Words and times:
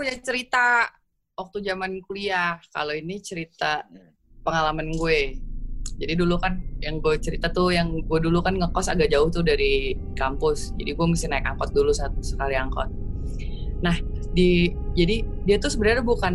punya 0.00 0.16
cerita 0.16 0.88
waktu 1.36 1.60
zaman 1.60 2.00
kuliah. 2.08 2.56
Kalau 2.72 2.96
ini 2.96 3.20
cerita 3.20 3.84
pengalaman 4.40 4.96
gue. 4.96 5.36
Jadi 6.00 6.16
dulu 6.16 6.40
kan 6.40 6.56
yang 6.80 7.04
gue 7.04 7.20
cerita 7.20 7.52
tuh 7.52 7.76
yang 7.76 8.00
gue 8.08 8.18
dulu 8.24 8.40
kan 8.40 8.56
ngekos 8.56 8.88
agak 8.88 9.12
jauh 9.12 9.28
tuh 9.28 9.44
dari 9.44 9.92
kampus. 10.16 10.72
Jadi 10.80 10.96
gue 10.96 11.06
mesti 11.06 11.28
naik 11.28 11.44
angkot 11.44 11.76
dulu 11.76 11.92
satu 11.92 12.24
sekali 12.24 12.56
angkot. 12.56 12.88
Nah, 13.84 13.92
di 14.32 14.72
jadi 14.96 15.20
dia 15.44 15.60
tuh 15.60 15.68
sebenarnya 15.68 16.00
bukan 16.00 16.34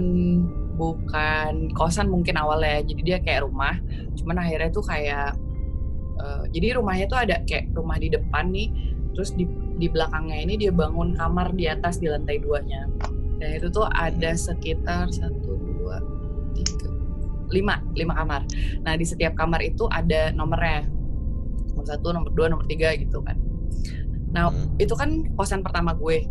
bukan 0.77 1.73
kosan 1.73 2.13
mungkin 2.13 2.37
awalnya. 2.37 2.85
Jadi 2.85 3.01
dia 3.01 3.17
kayak 3.17 3.49
rumah. 3.49 3.81
Cuman 4.13 4.37
akhirnya 4.37 4.69
tuh 4.69 4.85
kayak 4.85 5.33
uh, 6.21 6.45
jadi 6.53 6.77
rumahnya 6.77 7.09
tuh 7.09 7.17
ada 7.17 7.41
kayak 7.49 7.73
rumah 7.73 7.97
di 7.97 8.13
depan 8.13 8.53
nih. 8.53 8.69
Terus 9.17 9.33
di 9.33 9.49
di 9.81 9.89
belakangnya 9.89 10.37
ini 10.45 10.53
dia 10.61 10.69
bangun 10.69 11.17
kamar 11.17 11.57
di 11.57 11.65
atas 11.65 11.97
di 11.97 12.05
lantai 12.05 12.37
duanya. 12.37 12.85
Dan 13.39 13.49
itu 13.59 13.67
tuh 13.67 13.85
ada 13.91 14.31
sekitar 14.35 15.11
satu 15.11 15.59
dua 15.59 15.99
tiga 16.55 16.89
lima 17.51 17.77
lima 17.93 18.13
kamar. 18.15 18.41
Nah 18.81 18.93
di 18.97 19.05
setiap 19.05 19.35
kamar 19.37 19.61
itu 19.61 19.85
ada 19.91 20.31
nomornya. 20.33 20.87
Nomor 21.75 21.85
satu, 21.85 22.07
nomor 22.15 22.31
dua, 22.31 22.47
nomor 22.47 22.65
tiga 22.65 22.95
gitu 22.95 23.19
kan. 23.21 23.35
Nah 24.31 24.51
itu 24.79 24.95
kan 24.95 25.27
kosan 25.35 25.61
pertama 25.61 25.93
gue. 25.93 26.23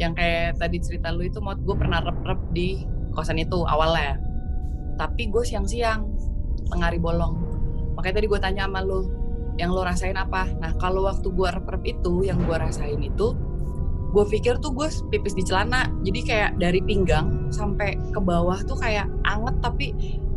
Yang 0.00 0.12
kayak 0.16 0.56
tadi 0.56 0.76
cerita 0.80 1.12
lu 1.12 1.28
itu 1.28 1.38
mau 1.38 1.52
gue 1.52 1.76
pernah 1.76 2.00
rep-rep 2.00 2.40
di 2.56 2.82
kosan 3.12 3.38
itu 3.38 3.62
awalnya. 3.68 4.16
Tapi 4.96 5.28
gue 5.28 5.44
siang-siang 5.44 6.08
tengah 6.72 6.88
hari 6.88 7.00
bolong. 7.00 7.36
Makanya 7.96 8.24
tadi 8.24 8.26
gue 8.28 8.40
tanya 8.40 8.64
sama 8.64 8.80
lu 8.80 9.08
yang 9.60 9.68
lo 9.68 9.84
rasain 9.84 10.16
apa? 10.16 10.48
Nah 10.56 10.72
kalau 10.80 11.04
waktu 11.04 11.28
gue 11.28 11.48
rep-rep 11.52 11.84
itu 11.84 12.24
yang 12.24 12.40
gue 12.48 12.56
rasain 12.56 13.00
itu 13.04 13.36
gue 14.12 14.24
pikir 14.28 14.60
tuh 14.60 14.76
gue 14.76 14.88
pipis 15.08 15.32
di 15.32 15.44
celana. 15.44 15.88
Jadi 16.04 16.20
kayak 16.28 16.60
dari 16.60 16.84
pinggang 16.84 17.48
sampai 17.48 17.96
ke 18.12 18.20
bawah 18.20 18.60
tuh 18.68 18.76
kayak 18.76 19.08
anget 19.24 19.56
tapi 19.64 19.86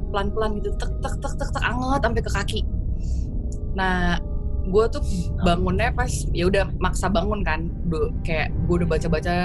pelan-pelan 0.10 0.64
gitu. 0.64 0.72
Tek 0.80 0.92
tek 1.04 1.16
tek 1.20 1.34
tek 1.36 1.50
tek 1.52 1.64
anget 1.64 2.02
sampai 2.02 2.24
ke 2.24 2.32
kaki. 2.32 2.62
Nah 3.76 4.16
gue 4.66 4.86
tuh 4.90 5.04
bangunnya 5.46 5.94
pas 5.94 6.10
ya 6.32 6.48
udah 6.48 6.72
maksa 6.80 7.12
bangun 7.12 7.44
kan. 7.44 7.68
Kayak 8.24 8.56
gue 8.66 8.76
udah 8.84 8.90
baca-baca 8.90 9.36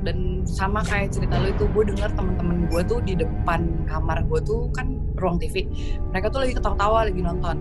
dan 0.00 0.48
sama 0.48 0.80
kayak 0.80 1.12
cerita 1.12 1.36
lo 1.36 1.52
itu 1.52 1.68
gue 1.76 1.92
dengar 1.92 2.08
teman-teman 2.16 2.64
gue 2.72 2.80
tuh 2.88 3.04
di 3.04 3.12
depan 3.20 3.84
kamar 3.84 4.24
gue 4.24 4.40
tuh 4.48 4.72
kan 4.72 4.96
ruang 5.20 5.36
TV 5.36 5.68
mereka 6.08 6.32
tuh 6.32 6.40
lagi 6.40 6.56
ketawa-tawa 6.56 7.12
lagi 7.12 7.20
nonton. 7.20 7.56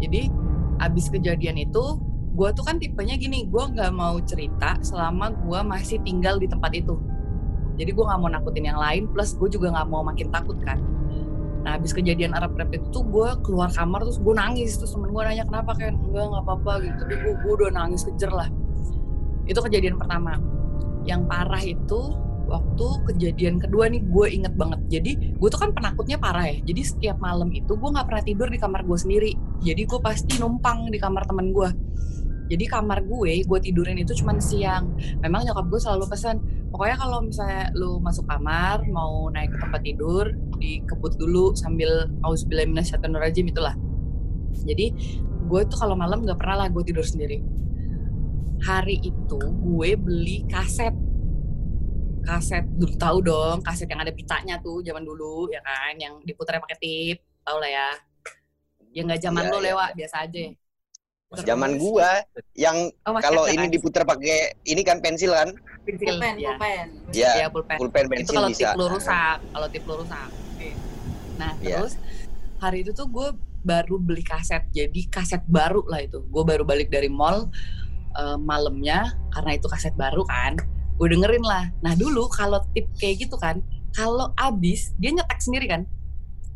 Jadi 0.00 0.32
abis 0.80 1.12
kejadian 1.12 1.60
itu 1.60 2.00
gue 2.40 2.48
tuh 2.56 2.64
kan 2.64 2.80
tipenya 2.80 3.20
gini 3.20 3.44
gue 3.44 3.64
nggak 3.76 3.92
mau 3.92 4.16
cerita 4.24 4.80
selama 4.80 5.28
gue 5.44 5.60
masih 5.60 6.00
tinggal 6.00 6.40
di 6.40 6.48
tempat 6.48 6.72
itu. 6.72 6.96
Jadi 7.76 7.92
gue 7.92 8.00
nggak 8.00 8.16
mau 8.16 8.32
nakutin 8.32 8.64
yang 8.64 8.80
lain 8.80 9.12
plus 9.12 9.36
gue 9.36 9.52
juga 9.52 9.76
nggak 9.76 9.88
mau 9.92 10.00
makin 10.00 10.32
takut 10.32 10.56
kan. 10.64 10.80
Nah 11.60 11.76
habis 11.76 11.92
kejadian 11.92 12.32
Arab 12.32 12.56
Rap 12.56 12.72
itu 12.72 12.88
tuh 12.88 13.04
gue 13.04 13.28
keluar 13.44 13.68
kamar 13.76 14.08
terus 14.08 14.16
gue 14.24 14.32
nangis. 14.32 14.80
Terus 14.80 14.96
temen 14.96 15.12
gue 15.12 15.20
nanya 15.20 15.44
kenapa 15.44 15.76
kan 15.76 16.00
enggak 16.00 16.24
nggak 16.32 16.44
apa-apa 16.48 16.72
gitu. 16.80 16.96
Tapi 17.04 17.14
gue, 17.20 17.32
gue 17.44 17.52
udah 17.60 17.70
nangis 17.76 18.08
kejer 18.08 18.32
lah. 18.32 18.48
Itu 19.44 19.60
kejadian 19.60 20.00
pertama. 20.00 20.40
Yang 21.04 21.20
parah 21.28 21.60
itu 21.60 22.00
waktu 22.48 22.86
kejadian 23.12 23.60
kedua 23.60 23.92
nih 23.92 24.00
gue 24.00 24.26
inget 24.32 24.56
banget. 24.56 24.80
Jadi 24.88 25.36
gue 25.36 25.48
tuh 25.52 25.60
kan 25.60 25.76
penakutnya 25.76 26.16
parah 26.16 26.48
ya. 26.48 26.56
Jadi 26.64 26.88
setiap 26.88 27.20
malam 27.20 27.52
itu 27.52 27.76
gue 27.76 27.90
nggak 27.92 28.08
pernah 28.08 28.24
tidur 28.24 28.48
di 28.48 28.56
kamar 28.56 28.80
gue 28.88 28.96
sendiri. 28.96 29.36
Jadi 29.60 29.84
gue 29.84 30.00
pasti 30.00 30.40
numpang 30.40 30.88
di 30.88 30.96
kamar 30.96 31.28
temen 31.28 31.52
gue 31.52 31.89
jadi 32.50 32.66
kamar 32.66 33.06
gue 33.06 33.46
gue 33.46 33.58
tidurin 33.62 34.02
itu 34.02 34.10
cuma 34.18 34.34
siang. 34.42 34.90
Memang 35.22 35.46
nyokap 35.46 35.70
gue 35.70 35.80
selalu 35.80 36.04
pesan 36.10 36.42
pokoknya 36.74 36.96
kalau 36.98 37.18
misalnya 37.22 37.70
lu 37.78 38.02
masuk 38.02 38.26
kamar 38.26 38.82
mau 38.90 39.30
naik 39.30 39.54
ke 39.54 39.58
tempat 39.62 39.80
tidur 39.86 40.24
dikebut 40.58 41.14
dulu 41.14 41.54
sambil 41.54 42.10
auzubillah 42.26 42.66
minasyaitonirrajim 42.66 43.46
itulah. 43.54 43.78
Jadi 44.66 44.90
gue 45.46 45.60
tuh 45.70 45.78
kalau 45.78 45.94
malam 45.94 46.26
nggak 46.26 46.42
pernah 46.42 46.66
lah 46.66 46.68
gue 46.74 46.82
tidur 46.82 47.06
sendiri. 47.06 47.38
Hari 48.66 48.98
itu 48.98 49.38
gue 49.38 49.90
beli 49.94 50.42
kaset. 50.50 50.92
Kaset 52.26 52.66
dulu 52.66 52.98
tahu 52.98 53.18
dong 53.22 53.62
kaset 53.62 53.86
yang 53.86 54.02
ada 54.02 54.10
pitanya 54.10 54.58
tuh 54.58 54.82
zaman 54.82 55.06
dulu 55.06 55.46
ya 55.54 55.62
kan? 55.62 55.94
Yang 55.94 56.26
diputar 56.26 56.58
pakai 56.58 56.78
tip 56.82 57.22
tau 57.46 57.62
lah 57.62 57.70
ya. 57.70 57.90
Yang 58.90 59.04
nggak 59.06 59.22
zaman 59.22 59.42
ya, 59.46 59.50
lo 59.54 59.58
ya. 59.62 59.64
lewat 59.70 59.90
biasa 59.94 60.26
aja 60.26 60.50
Zaman 61.30 61.78
gua 61.78 62.26
yang 62.58 62.90
oh, 63.06 63.14
kalau 63.22 63.46
ini 63.46 63.70
diputar 63.70 64.02
pakai 64.02 64.58
ini 64.66 64.82
kan 64.82 64.98
pensil 64.98 65.30
kan? 65.30 65.54
Pensil, 65.86 66.18
pulpen, 66.18 66.34
ya. 66.42 66.58
pulpen. 66.58 66.86
Ya, 67.14 67.32
ya 67.38 67.46
pulpen. 67.46 67.76
pulpen 67.78 68.04
pensil 68.10 68.26
itu 68.26 68.32
kalau 68.34 68.50
bisa. 68.50 68.74
tip 68.74 68.80
lu 68.82 68.86
rusak, 68.90 69.38
kalau 69.54 69.66
tip 69.70 69.84
lu 69.86 69.94
rusak. 70.02 70.28
Okay. 70.58 70.72
Nah, 71.38 71.52
ya. 71.62 71.78
terus 71.78 71.94
hari 72.58 72.82
itu 72.82 72.90
tuh 72.90 73.06
gue 73.06 73.28
baru 73.62 74.02
beli 74.02 74.26
kaset. 74.26 74.66
Jadi 74.74 75.06
kaset 75.06 75.46
baru 75.46 75.86
lah 75.86 76.02
itu. 76.02 76.18
Gue 76.34 76.42
baru 76.42 76.66
balik 76.66 76.90
dari 76.90 77.06
mall 77.06 77.46
uh, 78.18 78.34
malamnya 78.34 79.14
karena 79.30 79.54
itu 79.54 79.70
kaset 79.70 79.94
baru 79.94 80.26
kan. 80.26 80.58
Gue 80.98 81.14
dengerin 81.14 81.46
lah. 81.46 81.70
Nah, 81.78 81.94
dulu 81.94 82.26
kalau 82.26 82.58
tip 82.74 82.90
kayak 82.98 83.22
gitu 83.22 83.38
kan, 83.38 83.62
kalau 83.94 84.34
abis 84.34 84.98
dia 84.98 85.14
nyetek 85.14 85.38
sendiri 85.38 85.70
kan 85.70 85.86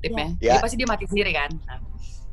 tipnya. 0.02 0.34
Ya. 0.42 0.58
Jadi 0.58 0.62
pasti 0.66 0.76
dia 0.82 0.88
mati 0.90 1.06
sendiri 1.06 1.30
kan. 1.30 1.50
Nah, 1.62 1.78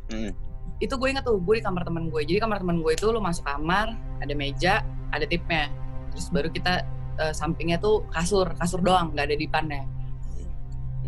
hmm 0.09 0.50
itu 0.81 0.93
gue 0.97 1.07
inget 1.13 1.23
tuh 1.23 1.37
gue 1.37 1.61
di 1.61 1.63
kamar 1.63 1.85
temen 1.85 2.09
gue. 2.09 2.21
Jadi 2.25 2.41
kamar 2.41 2.65
temen 2.65 2.81
gue 2.81 2.91
itu 2.97 3.05
lo 3.13 3.21
masuk 3.21 3.45
kamar 3.45 3.93
ada 4.19 4.33
meja 4.33 4.81
ada 5.13 5.25
tipnya. 5.29 5.69
Terus 6.11 6.27
baru 6.33 6.49
kita 6.49 6.83
uh, 7.21 7.33
sampingnya 7.33 7.77
tuh 7.77 8.03
kasur 8.09 8.49
kasur 8.57 8.81
doang 8.81 9.13
nggak 9.13 9.29
ada 9.29 9.37
dipannya 9.37 9.85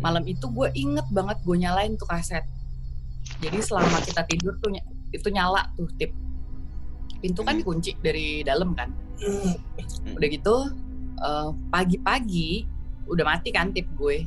malam 0.04 0.24
itu 0.26 0.44
gue 0.50 0.68
inget 0.74 1.06
banget 1.08 1.38
gue 1.44 1.56
nyalain 1.56 1.96
tuh 1.96 2.04
kaset. 2.04 2.42
Jadi 3.40 3.58
selama 3.64 4.04
kita 4.04 4.20
tidur 4.28 4.52
tuh 4.58 4.74
itu 5.14 5.28
nyala 5.32 5.70
tuh 5.78 5.88
tip. 5.96 6.10
Pintu 7.24 7.40
kan 7.40 7.56
dikunci 7.56 7.96
dari 8.04 8.44
dalam 8.44 8.76
kan. 8.76 8.92
Udah 10.12 10.28
gitu 10.28 10.56
uh, 11.24 11.50
pagi-pagi 11.72 12.68
udah 13.08 13.24
mati 13.24 13.48
kan 13.48 13.70
tip 13.70 13.88
gue. 13.96 14.26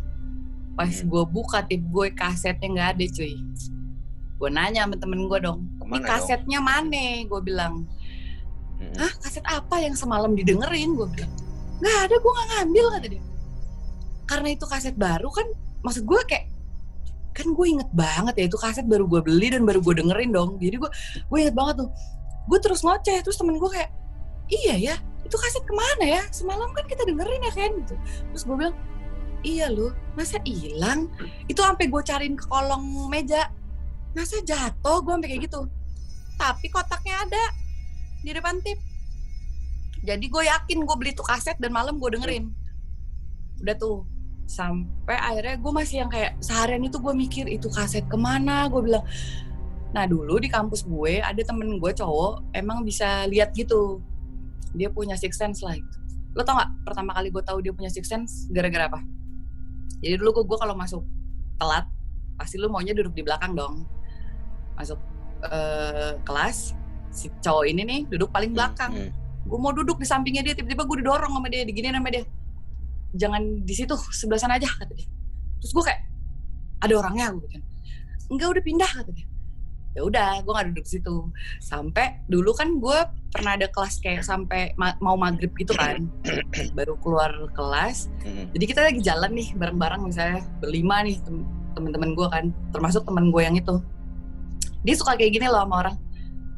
Pas 0.74 0.90
gue 0.90 1.24
buka 1.29 1.62
tip 1.66 1.85
gue 1.94 2.09
kasetnya 2.14 2.68
nggak 2.74 2.90
ada 2.97 3.06
cuy 3.14 3.35
gue 4.37 4.49
nanya 4.53 4.85
sama 4.85 4.95
temen 5.01 5.25
gue 5.25 5.39
dong 5.41 5.65
ini 5.87 6.03
kasetnya 6.03 6.59
mana? 6.59 7.23
Gue 7.25 7.41
bilang 7.41 7.87
Hah 8.77 9.09
kaset 9.25 9.41
apa 9.49 9.81
yang 9.81 9.97
semalam 9.97 10.37
didengerin? 10.37 10.93
Gue 10.93 11.07
bilang 11.09 11.31
nggak 11.77 11.97
ada 12.09 12.15
gue 12.17 12.31
nggak 12.33 12.47
ngambil 12.53 12.85
kata 12.93 13.07
dia. 13.09 13.23
Karena 14.27 14.47
itu 14.53 14.65
kaset 14.69 14.95
baru 14.97 15.29
kan 15.33 15.47
maksud 15.81 16.03
gue 16.05 16.19
kayak 16.29 16.45
kan 17.33 17.53
gue 17.53 17.65
inget 17.69 17.89
banget 17.93 18.33
ya 18.37 18.45
itu 18.49 18.57
kaset 18.57 18.85
baru 18.85 19.05
gue 19.05 19.21
beli 19.21 19.53
dan 19.53 19.65
baru 19.65 19.81
gue 19.81 19.95
dengerin 19.97 20.29
dong. 20.29 20.61
Jadi 20.61 20.77
gue 20.77 20.91
gue 21.25 21.37
inget 21.41 21.55
banget 21.57 21.85
tuh. 21.85 21.89
Gue 22.47 22.59
terus 22.61 22.85
ngoceh 22.85 23.17
terus 23.25 23.37
temen 23.37 23.57
gue 23.57 23.69
kayak 23.71 23.89
iya 24.47 24.75
ya 24.93 24.95
itu 25.25 25.33
kaset 25.33 25.63
ke 25.65 25.73
mana 25.73 26.05
ya? 26.19 26.21
Semalam 26.29 26.69
kan 26.77 26.85
kita 26.85 27.01
dengerin 27.07 27.41
ya 27.41 27.53
kan 27.55 27.71
gitu. 27.81 27.95
Terus 28.35 28.43
gue 28.45 28.55
bilang 28.61 28.75
iya 29.41 29.73
loh 29.73 29.93
masa 30.13 30.37
hilang? 30.45 31.09
Itu 31.49 31.65
sampai 31.65 31.89
gue 31.89 32.01
cariin 32.05 32.37
ke 32.37 32.45
kolong 32.45 33.09
meja 33.09 33.49
masa 34.17 34.41
jatuh? 34.41 34.97
Gue 35.05 35.13
sampai 35.13 35.29
kayak 35.29 35.41
gitu. 35.45 35.61
Tapi 36.41 36.66
kotaknya 36.73 37.16
ada 37.22 37.44
di 38.25 38.33
depan 38.33 38.57
tip. 38.66 38.81
Jadi 40.01 40.25
gue 40.25 40.44
yakin 40.45 40.78
gue 40.81 40.95
beli 40.97 41.11
tuh 41.13 41.25
kaset 41.25 41.53
dan 41.61 41.69
malam 41.69 42.01
gue 42.01 42.09
dengerin. 42.09 42.50
Udah 43.61 43.78
tuh. 43.78 44.01
Sampai 44.47 45.19
akhirnya 45.19 45.59
gue 45.59 45.72
masih 45.75 46.07
yang 46.07 46.09
kayak 46.09 46.39
seharian 46.39 46.79
itu 46.79 46.97
gue 47.03 47.13
mikir 47.13 47.45
itu 47.51 47.67
kaset 47.67 48.08
ke 48.08 48.17
mana? 48.17 48.66
Gue 48.72 48.81
bilang 48.81 49.05
nah 49.96 50.03
dulu 50.03 50.35
di 50.35 50.52
kampus 50.52 50.84
gue 50.84 51.23
ada 51.23 51.40
temen 51.47 51.79
gue 51.79 51.91
cowok 51.96 52.55
emang 52.55 52.81
bisa 52.87 53.28
lihat 53.28 53.52
gitu. 53.53 53.99
Dia 54.72 54.87
punya 54.87 55.19
six 55.19 55.35
sense 55.35 55.64
lah 55.64 55.75
itu. 55.75 55.96
Lo 56.31 56.47
tau 56.47 56.55
gak 56.59 56.69
pertama 56.87 57.11
kali 57.17 57.28
gue 57.28 57.43
tahu 57.43 57.59
dia 57.59 57.75
punya 57.75 57.91
six 57.91 58.08
sense 58.08 58.47
gara-gara 58.52 58.87
apa? 58.87 58.99
Jadi 59.99 60.16
dulu 60.16 60.47
gue 60.47 60.58
kalau 60.59 60.75
masuk 60.79 61.03
telat 61.59 61.84
pasti 62.37 62.61
lu 62.61 62.69
maunya 62.69 62.93
duduk 62.93 63.17
di 63.17 63.25
belakang 63.25 63.58
dong 63.58 63.84
masuk 64.78 65.00
uh, 65.44 66.16
kelas 66.22 66.78
si 67.12 67.34
cowok 67.41 67.66
ini 67.66 67.82
nih 67.82 68.00
duduk 68.08 68.29
paling 68.29 68.53
hmm, 68.53 68.58
belakang. 68.58 68.91
hmm. 68.94 69.12
gue 69.47 69.59
mau 69.64 69.72
duduk 69.72 69.97
di 69.97 70.08
sampingnya 70.08 70.44
dia 70.44 70.53
tiba-tiba 70.53 70.84
gue 70.84 70.97
didorong 71.02 71.32
sama 71.32 71.47
dia 71.47 71.64
digini 71.64 71.90
sama 71.90 72.12
dia. 72.12 72.24
Jangan 73.16 73.64
di 73.64 73.74
situ 73.74 73.96
sebelah 74.12 74.40
sana 74.44 74.59
aja 74.59 74.68
kata 74.68 74.91
dia. 74.91 75.08
Terus 75.64 75.72
gue 75.72 75.84
kayak 75.88 76.02
ada 76.84 76.94
orangnya? 76.94 77.34
gue 77.34 77.50
kan 77.50 77.64
enggak 78.28 78.47
udah 78.53 78.64
pindah 78.64 78.91
kata 78.91 79.12
dia. 79.16 79.28
Ya 79.97 80.06
udah 80.06 80.46
gue 80.46 80.52
gak 80.53 80.68
duduk 80.76 80.85
situ. 80.85 81.32
Sampai 81.58 82.22
dulu 82.29 82.53
kan 82.53 82.78
gue 82.78 83.00
pernah 83.34 83.58
ada 83.58 83.66
kelas 83.72 83.97
kayak 84.03 84.22
sampai 84.22 84.76
ma 84.76 84.94
mau 85.00 85.16
maghrib 85.16 85.50
gitu 85.58 85.74
kan. 85.74 86.06
Baru 86.78 87.00
keluar 87.02 87.32
kelas. 87.56 88.12
Hmm. 88.22 88.52
jadi 88.52 88.66
kita 88.68 88.82
lagi 88.84 89.00
jalan 89.00 89.32
nih 89.32 89.56
bareng-bareng 89.56 90.06
misalnya 90.06 90.44
berlima 90.59 91.02
nih 91.08 91.18
temen-temen 91.74 92.14
gue 92.14 92.28
kan. 92.29 92.46
Termasuk 92.76 93.08
temen 93.08 93.32
gue 93.32 93.41
yang 93.41 93.56
itu 93.56 93.79
dia 94.85 94.96
suka 94.97 95.18
kayak 95.18 95.38
gini 95.38 95.47
loh 95.50 95.64
sama 95.66 95.76
orang. 95.85 95.97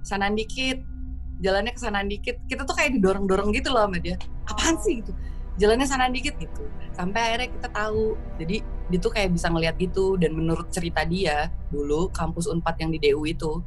Sanaan 0.04 0.36
dikit. 0.36 0.82
Jalannya 1.40 1.72
ke 1.72 1.80
dikit. 2.12 2.36
Kita 2.52 2.68
tuh 2.68 2.76
kayak 2.76 3.00
didorong-dorong 3.00 3.56
gitu 3.56 3.72
loh 3.72 3.88
sama 3.88 3.98
dia. 4.00 4.20
Apaan 4.48 4.76
sih 4.84 5.00
gitu? 5.00 5.16
Jalannya 5.60 5.88
sana 5.88 6.12
dikit 6.12 6.36
gitu. 6.40 6.64
Sampai 6.96 7.20
akhirnya 7.32 7.50
kita 7.56 7.68
tahu. 7.72 8.16
Jadi 8.40 8.64
dia 8.64 9.00
tuh 9.00 9.12
kayak 9.12 9.36
bisa 9.36 9.48
ngeliat 9.48 9.76
gitu. 9.80 10.20
Dan 10.20 10.36
menurut 10.36 10.68
cerita 10.72 11.08
dia 11.08 11.48
dulu 11.72 12.12
kampus 12.12 12.48
Unpad 12.52 12.76
yang 12.84 12.92
di 12.92 13.00
DU 13.00 13.24
itu 13.24 13.64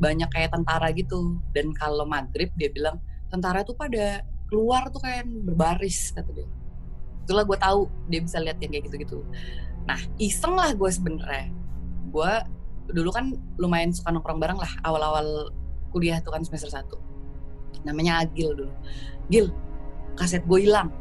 banyak 0.00 0.28
kayak 0.32 0.56
tentara 0.56 0.88
gitu. 0.96 1.36
Dan 1.52 1.76
kalau 1.76 2.08
maghrib 2.08 2.48
dia 2.56 2.72
bilang 2.72 3.00
tentara 3.28 3.64
tuh 3.64 3.76
pada 3.76 4.24
keluar 4.48 4.88
tuh 4.88 5.00
kayak 5.04 5.28
berbaris 5.28 6.12
kata 6.16 6.28
dia. 6.32 6.48
Itulah 7.28 7.44
gue 7.44 7.58
tahu 7.60 7.80
dia 8.08 8.20
bisa 8.24 8.40
lihat 8.40 8.58
yang 8.64 8.72
kayak 8.72 8.84
gitu-gitu. 8.90 9.20
Nah 9.84 10.00
iseng 10.16 10.56
lah 10.56 10.72
gue 10.72 10.90
sebenernya. 10.90 11.52
Gue 12.10 12.32
dulu 12.92 13.10
kan 13.14 13.34
lumayan 13.56 13.94
suka 13.94 14.10
nongkrong 14.14 14.38
bareng 14.42 14.58
lah 14.58 14.70
awal-awal 14.86 15.50
kuliah 15.90 16.22
tuh 16.22 16.34
kan 16.34 16.42
semester 16.46 16.70
1 16.70 17.10
namanya 17.84 18.24
Agil 18.24 18.52
dulu. 18.56 18.72
Gil 19.30 19.46
kaset 20.18 20.42
gue 20.44 20.58
hilang. 20.68 20.92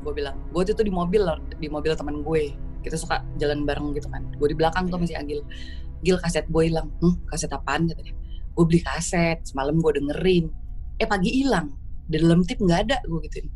Gue 0.00 0.12
bilang 0.16 0.36
gue 0.52 0.62
tuh 0.64 0.84
di 0.84 0.92
mobil 0.92 1.22
di 1.60 1.68
mobil 1.68 1.92
teman 1.96 2.20
gue. 2.24 2.52
Kita 2.80 2.96
suka 2.96 3.20
jalan 3.36 3.68
bareng 3.68 3.92
gitu 3.96 4.08
kan. 4.08 4.24
Gue 4.36 4.52
di 4.52 4.56
belakang 4.56 4.88
tuh 4.88 5.00
masih 5.00 5.16
Agil. 5.16 5.40
Gil 6.04 6.16
kaset 6.20 6.44
gue 6.48 6.62
hilang. 6.68 6.88
Hmm 7.00 7.16
kaset 7.28 7.52
apaan? 7.52 7.88
katanya 7.88 8.16
gue 8.50 8.64
beli 8.66 8.80
kaset 8.82 9.38
semalam 9.46 9.78
gue 9.78 9.92
dengerin. 9.96 10.50
Eh 11.00 11.06
pagi 11.08 11.30
hilang. 11.44 11.72
Di 12.10 12.18
dalam 12.18 12.42
tip 12.42 12.58
nggak 12.58 12.80
ada 12.90 12.98
gue 13.06 13.20
gituin. 13.28 13.48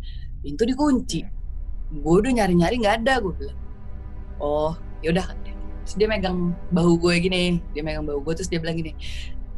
Pintu 0.45 0.63
dikunci. 0.69 1.21
Gue 1.95 2.15
udah 2.21 2.33
nyari 2.33 2.55
nyari 2.57 2.77
nggak 2.81 2.95
ada 3.05 3.21
gue 3.21 3.33
bilang. 3.35 3.59
Oh 4.41 4.73
yaudah 5.05 5.25
terus 5.85 5.95
dia 6.01 6.09
megang 6.09 6.57
bahu 6.73 6.97
gue 6.97 7.15
gini 7.21 7.61
dia 7.77 7.85
megang 7.85 8.09
bahu 8.09 8.25
gue 8.25 8.41
terus 8.41 8.49
dia 8.49 8.57
bilang 8.57 8.81
gini 8.81 8.97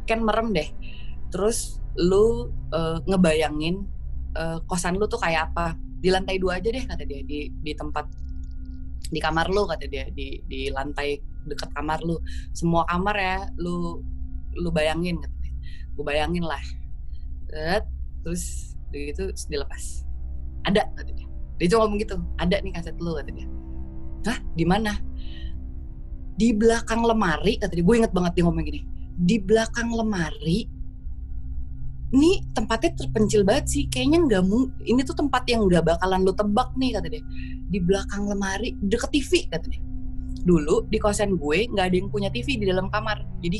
kan 0.07 0.23
merem 0.23 0.55
deh. 0.55 0.69
Terus 1.29 1.83
lu 1.99 2.47
uh, 2.71 2.97
ngebayangin 3.03 3.83
uh, 4.39 4.63
kosan 4.65 4.95
lu 4.95 5.05
tuh 5.11 5.19
kayak 5.19 5.51
apa? 5.51 5.75
Di 5.99 6.07
lantai 6.07 6.39
dua 6.39 6.63
aja 6.63 6.71
deh 6.71 6.87
kata 6.87 7.03
dia 7.03 7.21
di 7.27 7.51
di 7.51 7.71
tempat 7.75 8.07
di 9.11 9.19
kamar 9.19 9.51
lu 9.51 9.67
kata 9.67 9.85
dia 9.91 10.07
di 10.07 10.39
di 10.47 10.71
lantai 10.71 11.19
dekat 11.45 11.75
kamar 11.75 11.99
lu. 12.07 12.15
Semua 12.55 12.87
kamar 12.87 13.15
ya 13.19 13.37
lu 13.59 13.99
lu 14.55 14.69
bayangin 14.71 15.19
kata 15.19 15.35
gue 15.99 16.05
bayangin 16.07 16.47
lah. 16.47 16.63
Terus 18.23 18.73
begitu 18.87 19.35
dilepas. 19.51 20.07
Ada 20.63 20.87
kata 20.95 21.11
dia. 21.11 21.27
Dia 21.59 21.67
cuma 21.73 21.89
ngomong 21.89 21.99
gitu 21.99 22.15
ada 22.39 22.55
nih 22.63 22.71
kaset 22.71 22.95
lu 23.03 23.11
kata 23.11 23.35
dia. 23.35 23.47
Hah? 24.31 24.39
Di 24.55 24.63
mana 24.63 24.95
di 26.37 26.53
belakang 26.53 27.01
lemari 27.01 27.57
kata 27.57 27.73
dia 27.73 27.83
gue 27.83 27.95
inget 27.97 28.13
banget 28.13 28.31
dia 28.37 28.43
ngomong 28.45 28.65
gini 28.65 28.81
di 29.17 29.41
belakang 29.41 29.89
lemari 29.89 30.69
ini 32.15 32.39
tempatnya 32.55 32.95
terpencil 32.95 33.43
banget 33.43 33.65
sih 33.67 33.83
kayaknya 33.91 34.23
nggak 34.23 34.43
mau 34.47 34.71
ini 34.87 35.03
tuh 35.03 35.11
tempat 35.11 35.43
yang 35.51 35.67
nggak 35.67 35.91
bakalan 35.91 36.23
lo 36.23 36.31
tebak 36.31 36.71
nih 36.79 36.95
kata 36.95 37.07
dia. 37.11 37.23
Di 37.67 37.79
belakang 37.83 38.31
lemari 38.31 38.71
deket 38.79 39.11
TV 39.11 39.31
kata 39.51 39.67
dia. 39.67 39.83
Dulu 40.47 40.87
di 40.87 40.97
kosan 41.03 41.35
gue 41.35 41.67
nggak 41.67 41.85
ada 41.91 41.95
yang 41.99 42.07
punya 42.07 42.31
TV 42.31 42.55
di 42.55 42.65
dalam 42.71 42.87
kamar 42.87 43.27
jadi 43.43 43.59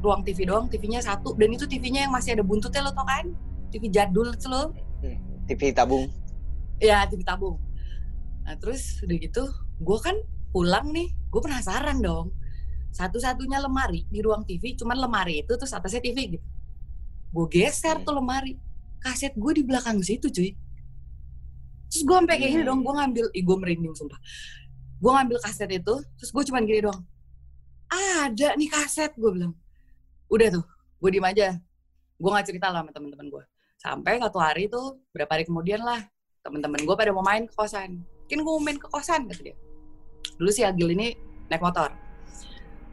ruang 0.00 0.24
TV 0.24 0.48
doang 0.48 0.66
TV-nya 0.72 1.04
satu 1.04 1.36
dan 1.36 1.52
itu 1.52 1.68
TV-nya 1.68 2.08
yang 2.08 2.12
masih 2.16 2.34
ada 2.34 2.42
buntutnya 2.42 2.80
lo 2.80 2.96
tau 2.96 3.04
kan? 3.04 3.28
TV 3.68 3.92
jadul 3.92 4.32
itu 4.32 4.48
lo. 4.48 4.72
TV 5.44 5.76
tabung. 5.76 6.08
Ya 6.80 7.04
TV 7.04 7.20
tabung. 7.28 7.60
Nah 8.48 8.56
terus 8.56 9.04
udah 9.04 9.16
gitu 9.20 9.44
gue 9.84 9.98
kan 10.00 10.16
pulang 10.56 10.88
nih 10.96 11.12
gue 11.32 11.40
penasaran 11.40 11.96
dong. 12.04 12.28
Satu-satunya 12.92 13.56
lemari 13.56 14.04
di 14.12 14.20
ruang 14.20 14.44
TV 14.44 14.76
cuman 14.76 15.00
lemari 15.00 15.40
itu 15.40 15.52
terus 15.56 15.72
atasnya 15.72 16.04
TV 16.04 16.36
gitu. 16.36 16.46
Gue 17.32 17.46
geser 17.48 17.96
hmm. 17.96 18.04
tuh 18.04 18.12
lemari. 18.20 18.60
Kaset 19.00 19.32
gue 19.34 19.52
di 19.56 19.64
belakang 19.64 19.98
situ 20.04 20.28
cuy. 20.28 20.52
Terus 21.88 22.02
gue 22.04 22.16
sampai 22.20 22.36
kayak 22.36 22.52
gini 22.52 22.64
dong 22.68 22.84
gue 22.84 22.92
ngambil 22.92 23.26
ih 23.32 23.42
gue 23.42 23.56
merinding 23.56 23.96
sumpah. 23.96 24.20
Gue 25.00 25.10
ngambil 25.16 25.40
kaset 25.40 25.72
itu 25.72 25.94
terus 26.20 26.30
gue 26.30 26.42
cuma 26.52 26.60
gini 26.60 26.84
dong 26.84 27.00
ada 27.92 28.48
nih 28.56 28.68
kaset 28.68 29.16
gue 29.16 29.30
bilang. 29.32 29.56
Udah 30.28 30.60
tuh 30.60 30.64
gue 31.00 31.10
diem 31.16 31.24
aja. 31.24 31.56
Gue 32.20 32.28
nggak 32.28 32.46
cerita 32.52 32.68
lah 32.68 32.84
sama 32.84 32.92
temen-temen 32.92 33.26
gue 33.32 33.44
sampai 33.82 34.22
satu 34.22 34.38
hari 34.38 34.70
tuh 34.70 35.02
berapa 35.10 35.26
hari 35.34 35.42
kemudian 35.42 35.82
lah 35.82 35.98
temen-temen 36.46 36.86
gue 36.86 36.94
pada 36.94 37.10
mau 37.10 37.24
main 37.24 37.48
ke 37.48 37.54
kosan. 37.56 38.04
Mungkin 38.28 38.38
gue 38.44 38.52
mau 38.52 38.62
main 38.62 38.78
ke 38.78 38.86
kosan 38.86 39.26
kata 39.26 39.42
dia 39.42 39.56
dulu 40.38 40.50
si 40.50 40.62
Agil 40.66 40.94
ini 40.94 41.14
naik 41.52 41.62
motor. 41.62 41.90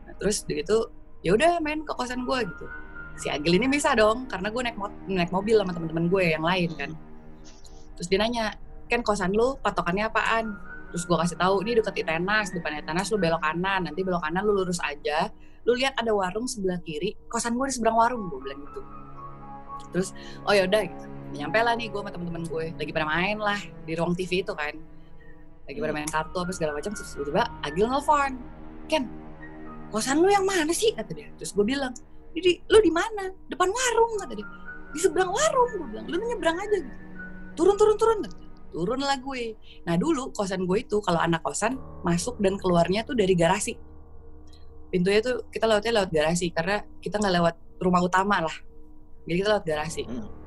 Nah, 0.06 0.14
terus 0.20 0.44
begitu 0.46 0.90
ya 1.26 1.36
udah 1.36 1.60
main 1.60 1.84
ke 1.84 1.94
kosan 1.96 2.24
gue 2.24 2.40
gitu. 2.46 2.66
Si 3.20 3.28
Agil 3.28 3.60
ini 3.60 3.68
bisa 3.68 3.92
dong 3.96 4.28
karena 4.32 4.48
gue 4.48 4.62
naik 4.64 4.78
mo 4.80 4.88
naik 5.08 5.32
mobil 5.32 5.60
sama 5.60 5.72
teman-teman 5.76 6.06
gue 6.08 6.24
yang 6.36 6.44
lain 6.44 6.70
kan. 6.76 6.92
Terus 8.00 8.08
dia 8.08 8.20
nanya 8.20 8.56
kan 8.88 9.04
kosan 9.04 9.36
lu 9.36 9.60
patokannya 9.60 10.08
apaan? 10.08 10.56
Terus 10.90 11.04
gue 11.06 11.18
kasih 11.20 11.38
tahu 11.38 11.62
ini 11.68 11.78
deket 11.78 12.02
Itenas 12.02 12.50
depan 12.56 12.80
Itenas 12.80 13.12
lu 13.12 13.18
belok 13.20 13.44
kanan. 13.44 13.86
Nanti 13.86 14.02
belok 14.02 14.24
kanan 14.24 14.48
lu 14.48 14.56
lurus 14.64 14.80
aja. 14.82 15.30
Lu 15.68 15.76
lihat 15.76 16.00
ada 16.00 16.16
warung 16.16 16.48
sebelah 16.48 16.80
kiri 16.82 17.14
kosan 17.28 17.60
gue 17.60 17.68
di 17.68 17.76
seberang 17.76 18.00
warung 18.00 18.32
gue 18.32 18.40
bilang 18.40 18.60
gitu. 18.64 18.82
Terus 19.92 20.10
oh 20.48 20.54
ya 20.56 20.64
udah 20.66 20.84
gitu. 20.86 21.06
nyampe 21.30 21.62
lah 21.62 21.78
nih 21.78 21.94
gue 21.94 22.00
sama 22.02 22.10
temen-temen 22.10 22.44
gue 22.50 22.66
lagi 22.74 22.90
pada 22.90 23.06
main 23.06 23.38
lah 23.38 23.62
di 23.86 23.94
ruang 23.94 24.18
TV 24.18 24.42
itu 24.42 24.50
kan 24.58 24.74
lagi 25.70 25.78
pada 25.78 25.94
main 25.94 26.10
kartu 26.10 26.38
apa 26.42 26.50
segala 26.50 26.72
macam 26.74 26.92
terus 26.98 27.14
tiba-tiba 27.14 27.46
Agil 27.62 27.86
nelfon 27.86 28.34
Ken 28.90 29.06
kosan 29.90 30.22
lu 30.22 30.30
yang 30.30 30.46
mana 30.46 30.70
sih? 30.70 30.94
kata 30.94 31.12
dia. 31.14 31.30
Terus 31.38 31.52
gue 31.54 31.66
bilang 31.66 31.94
jadi 32.34 32.62
lu 32.70 32.78
di 32.82 32.94
mana? 32.94 33.34
Depan 33.50 33.70
warung 33.70 34.22
kata 34.22 34.34
dia. 34.38 34.48
Di 34.94 35.00
seberang 35.02 35.34
warung 35.34 35.70
gue 35.78 35.88
bilang. 35.98 36.06
Lu 36.06 36.16
nyebrang 36.18 36.58
aja 36.58 36.78
gitu. 36.78 36.98
Turun 37.58 37.76
turun 37.76 37.98
turun 37.98 38.18
turun 38.70 39.02
lah 39.02 39.18
gue. 39.18 39.58
Nah 39.90 39.98
dulu 39.98 40.30
kosan 40.30 40.70
gue 40.70 40.86
itu 40.86 41.02
kalau 41.02 41.18
anak 41.18 41.42
kosan 41.42 41.82
masuk 42.06 42.38
dan 42.38 42.56
keluarnya 42.62 43.02
tuh 43.02 43.18
dari 43.18 43.34
garasi. 43.34 43.74
Pintunya 44.90 45.22
tuh 45.22 45.46
kita 45.50 45.66
lewatnya 45.70 46.02
lewat 46.02 46.10
garasi 46.14 46.54
karena 46.54 46.86
kita 47.02 47.18
nggak 47.18 47.34
lewat 47.42 47.56
rumah 47.82 48.02
utama 48.06 48.46
lah. 48.46 48.58
Jadi 49.26 49.36
kita 49.42 49.50
lewat 49.58 49.66
garasi. 49.66 50.04
Hmm. 50.06 50.38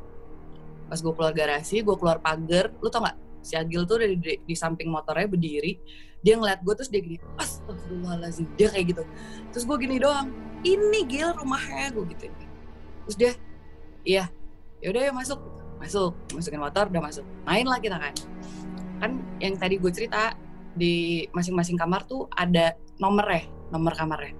pas 0.92 1.00
gue 1.00 1.08
keluar 1.16 1.32
garasi 1.32 1.80
gue 1.80 1.96
keluar 1.96 2.20
pagar 2.20 2.68
lu 2.84 2.92
tau 2.92 3.00
nggak 3.00 3.16
si 3.42 3.58
Agil 3.58 3.84
tuh 3.84 3.98
dari 4.00 4.16
di, 4.16 4.38
di 4.42 4.54
samping 4.54 4.88
motornya 4.88 5.28
berdiri 5.28 5.78
dia 6.22 6.38
ngeliat 6.38 6.62
gue 6.62 6.74
terus 6.78 6.88
dia 6.88 7.02
gini 7.02 7.18
astagfirullahaladzim 7.36 8.46
dia 8.54 8.70
kayak 8.70 8.94
gitu. 8.94 9.02
Terus 9.50 9.64
gue 9.66 9.76
gini 9.82 9.96
doang 9.98 10.30
ini 10.62 11.02
Gil 11.10 11.34
rumahnya 11.34 11.90
gue 11.90 12.04
gitu 12.14 12.30
terus 13.02 13.16
dia 13.18 13.32
iya 14.06 14.24
yaudah 14.80 15.02
ya 15.10 15.12
masuk. 15.12 15.40
Masuk 15.82 16.14
masukin 16.30 16.62
motor 16.62 16.86
udah 16.86 17.02
masuk. 17.02 17.26
Main 17.42 17.66
lah 17.66 17.82
kita 17.82 17.98
kan. 17.98 18.14
Kan 19.02 19.18
yang 19.42 19.58
tadi 19.58 19.82
gue 19.82 19.90
cerita 19.90 20.38
di 20.72 21.26
masing-masing 21.34 21.74
kamar 21.74 22.06
tuh 22.06 22.30
ada 22.30 22.78
nomor 23.02 23.26
ya 23.26 23.42
nomor 23.74 23.92
kamarnya. 23.98 24.38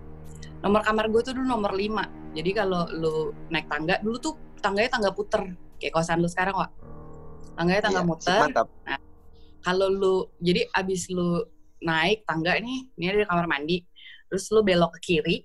Nomor 0.63 0.87
kamar 0.87 1.11
gue 1.11 1.21
tuh 1.27 1.35
dulu 1.35 1.51
nomor 1.51 1.75
5 1.75 2.23
jadi 2.33 2.51
kalau 2.65 2.89
lu 2.91 3.15
naik 3.53 3.69
tangga 3.69 4.01
dulu 4.01 4.17
tuh 4.19 4.35
tangganya 4.65 4.91
tangga 4.97 5.11
puter 5.13 5.53
kayak 5.77 5.93
kosan 5.93 6.23
lu 6.23 6.29
sekarang 6.29 6.57
wak 6.57 6.71
tangganya 7.57 7.83
tangga 7.85 8.03
iya, 8.03 8.09
muter. 8.09 8.41
mantap. 8.41 8.69
nah 8.87 8.99
kalau 9.63 9.87
lu 9.89 10.17
jadi 10.43 10.67
abis 10.75 11.09
lu 11.13 11.43
naik 11.83 12.27
tangga 12.27 12.59
nih 12.59 12.91
ini 12.99 13.05
ada 13.11 13.27
kamar 13.27 13.47
mandi 13.51 13.83
terus 14.31 14.49
lu 14.55 14.63
belok 14.63 14.97
ke 14.99 15.01
kiri 15.03 15.37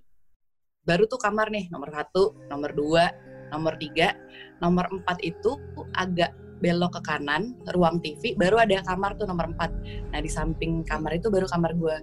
baru 0.87 1.03
tuh 1.09 1.19
kamar 1.19 1.51
nih 1.51 1.67
nomor 1.67 1.91
satu 1.91 2.37
nomor 2.47 2.71
dua 2.71 3.11
nomor 3.51 3.75
tiga 3.75 4.15
nomor 4.63 4.87
empat 4.91 5.19
itu 5.23 5.59
agak 5.95 6.31
belok 6.57 6.97
ke 6.97 7.01
kanan 7.05 7.53
ruang 7.75 8.01
TV 8.01 8.33
baru 8.33 8.57
ada 8.57 8.81
kamar 8.81 9.13
tuh 9.13 9.29
nomor 9.29 9.53
empat. 9.53 9.69
Nah 10.09 10.19
di 10.19 10.25
samping 10.25 10.81
kamar 10.81 11.21
itu 11.21 11.29
baru 11.29 11.45
kamar 11.45 11.77
gue 11.77 11.97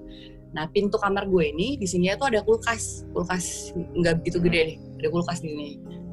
nah 0.55 0.71
pintu 0.71 0.95
kamar 1.03 1.27
gue 1.27 1.51
ini 1.51 1.75
di 1.75 1.87
sini 1.91 2.15
tuh 2.15 2.31
ada 2.31 2.39
kulkas. 2.47 3.03
Kulkas 3.11 3.75
nggak 3.75 4.23
begitu 4.23 4.39
gede 4.39 4.61
nih 4.75 4.79
ada 5.03 5.09
kulkas 5.11 5.43
di 5.43 5.51
sini. 5.51 5.71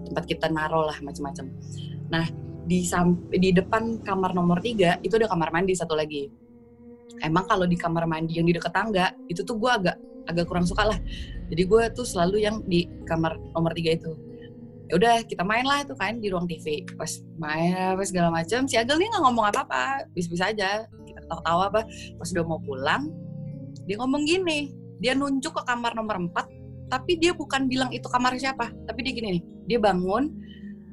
Tempat 0.09 0.23
kita 0.25 0.49
naruh 0.49 0.89
lah 0.89 0.97
macam-macam 1.05 1.45
nah 2.11 2.27
di 2.65 2.85
di 3.37 3.49
depan 3.51 4.05
kamar 4.05 4.37
nomor 4.37 4.61
tiga 4.61 5.01
itu 5.01 5.17
ada 5.17 5.29
kamar 5.29 5.49
mandi 5.49 5.73
satu 5.73 5.97
lagi. 5.97 6.29
Emang 7.21 7.45
kalau 7.45 7.65
di 7.69 7.77
kamar 7.77 8.05
mandi 8.09 8.37
yang 8.37 8.47
di 8.47 8.55
dekat 8.55 8.73
tangga 8.73 9.13
itu 9.29 9.41
tuh 9.45 9.57
gue 9.57 9.71
agak 9.71 9.97
agak 10.29 10.45
kurang 10.47 10.65
suka 10.65 10.89
lah. 10.93 10.99
Jadi 11.51 11.63
gue 11.67 11.83
tuh 11.91 12.05
selalu 12.05 12.37
yang 12.41 12.63
di 12.65 12.87
kamar 13.05 13.37
nomor 13.53 13.73
tiga 13.73 13.97
itu. 13.97 14.11
Ya 14.91 14.99
udah 14.99 15.15
kita 15.23 15.47
main 15.47 15.63
lah 15.63 15.87
itu 15.87 15.95
kan 15.95 16.19
di 16.19 16.27
ruang 16.27 16.45
TV 16.51 16.83
pas 16.99 17.07
main 17.39 17.95
apa 17.95 18.03
segala 18.03 18.27
macam 18.27 18.67
si 18.67 18.75
Agel 18.75 18.99
nih 18.99 19.07
nggak 19.07 19.23
ngomong 19.23 19.45
apa 19.47 19.63
apa 19.63 19.83
bis-bis 20.11 20.43
aja 20.43 20.83
kita 21.07 21.21
tawa-tawa 21.31 21.63
apa. 21.71 21.81
Pas 22.19 22.27
udah 22.31 22.43
mau 22.45 22.59
pulang 22.59 23.07
dia 23.87 23.95
ngomong 23.99 24.23
gini. 24.27 24.75
Dia 25.01 25.17
nunjuk 25.17 25.57
ke 25.57 25.61
kamar 25.65 25.97
nomor 25.97 26.21
empat 26.21 26.45
tapi 26.91 27.15
dia 27.17 27.31
bukan 27.31 27.71
bilang 27.71 27.89
itu 27.89 28.05
kamar 28.05 28.35
siapa. 28.35 28.69
Tapi 28.85 28.99
dia 29.01 29.13
gini 29.15 29.27
nih 29.39 29.43
dia 29.65 29.79
bangun 29.79 30.50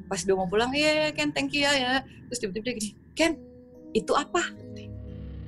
pas 0.08 0.20
udah 0.24 0.36
mau 0.40 0.48
pulang 0.48 0.72
iya 0.72 1.06
ya, 1.06 1.08
Ken 1.12 1.30
thank 1.30 1.52
you 1.52 1.62
ya 1.62 1.72
ya. 1.76 1.92
Terus 2.32 2.38
tiba-tiba 2.40 2.64
dia 2.64 2.74
gini 2.80 2.90
Ken 3.12 3.32
itu 3.92 4.12
apa? 4.16 4.42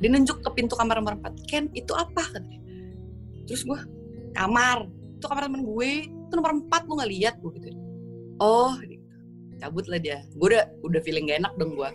Dia 0.00 0.08
nunjuk 0.08 0.40
ke 0.44 0.50
pintu 0.52 0.76
kamar 0.76 1.00
nomor 1.00 1.16
empat 1.16 1.34
Ken 1.48 1.72
itu 1.72 1.92
apa? 1.96 2.24
Terus 3.48 3.64
gue 3.64 3.80
kamar 4.36 4.86
itu 5.16 5.24
kamar 5.26 5.42
temen 5.48 5.64
gue 5.64 5.90
itu 6.06 6.32
nomor 6.36 6.52
empat 6.60 6.84
lu 6.84 7.00
nggak 7.00 7.10
lihat? 7.10 7.34
Gue 7.40 7.50
gitu. 7.56 7.68
Oh 8.40 8.76
gitu. 8.84 9.00
cabut 9.60 9.84
lah 9.88 10.00
dia. 10.00 10.24
Gue 10.36 10.56
udah 10.56 10.64
udah 10.84 11.00
feeling 11.04 11.28
gak 11.28 11.44
enak 11.44 11.52
dong 11.60 11.76
gue 11.76 11.90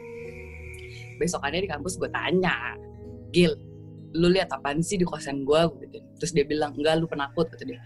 besokannya 1.16 1.64
di 1.64 1.70
kampus 1.72 1.96
gue 1.96 2.12
tanya 2.12 2.76
Gil 3.32 3.56
lu 4.16 4.32
lihat 4.32 4.52
apaan 4.52 4.80
sih 4.80 4.96
di 4.96 5.04
kosan 5.04 5.44
gue 5.44 5.62
gitu. 5.84 6.00
Terus 6.24 6.32
dia 6.32 6.46
bilang 6.48 6.72
enggak 6.72 7.04
lu 7.04 7.06
penakut 7.06 7.52
kata 7.52 7.68
dia. 7.68 7.84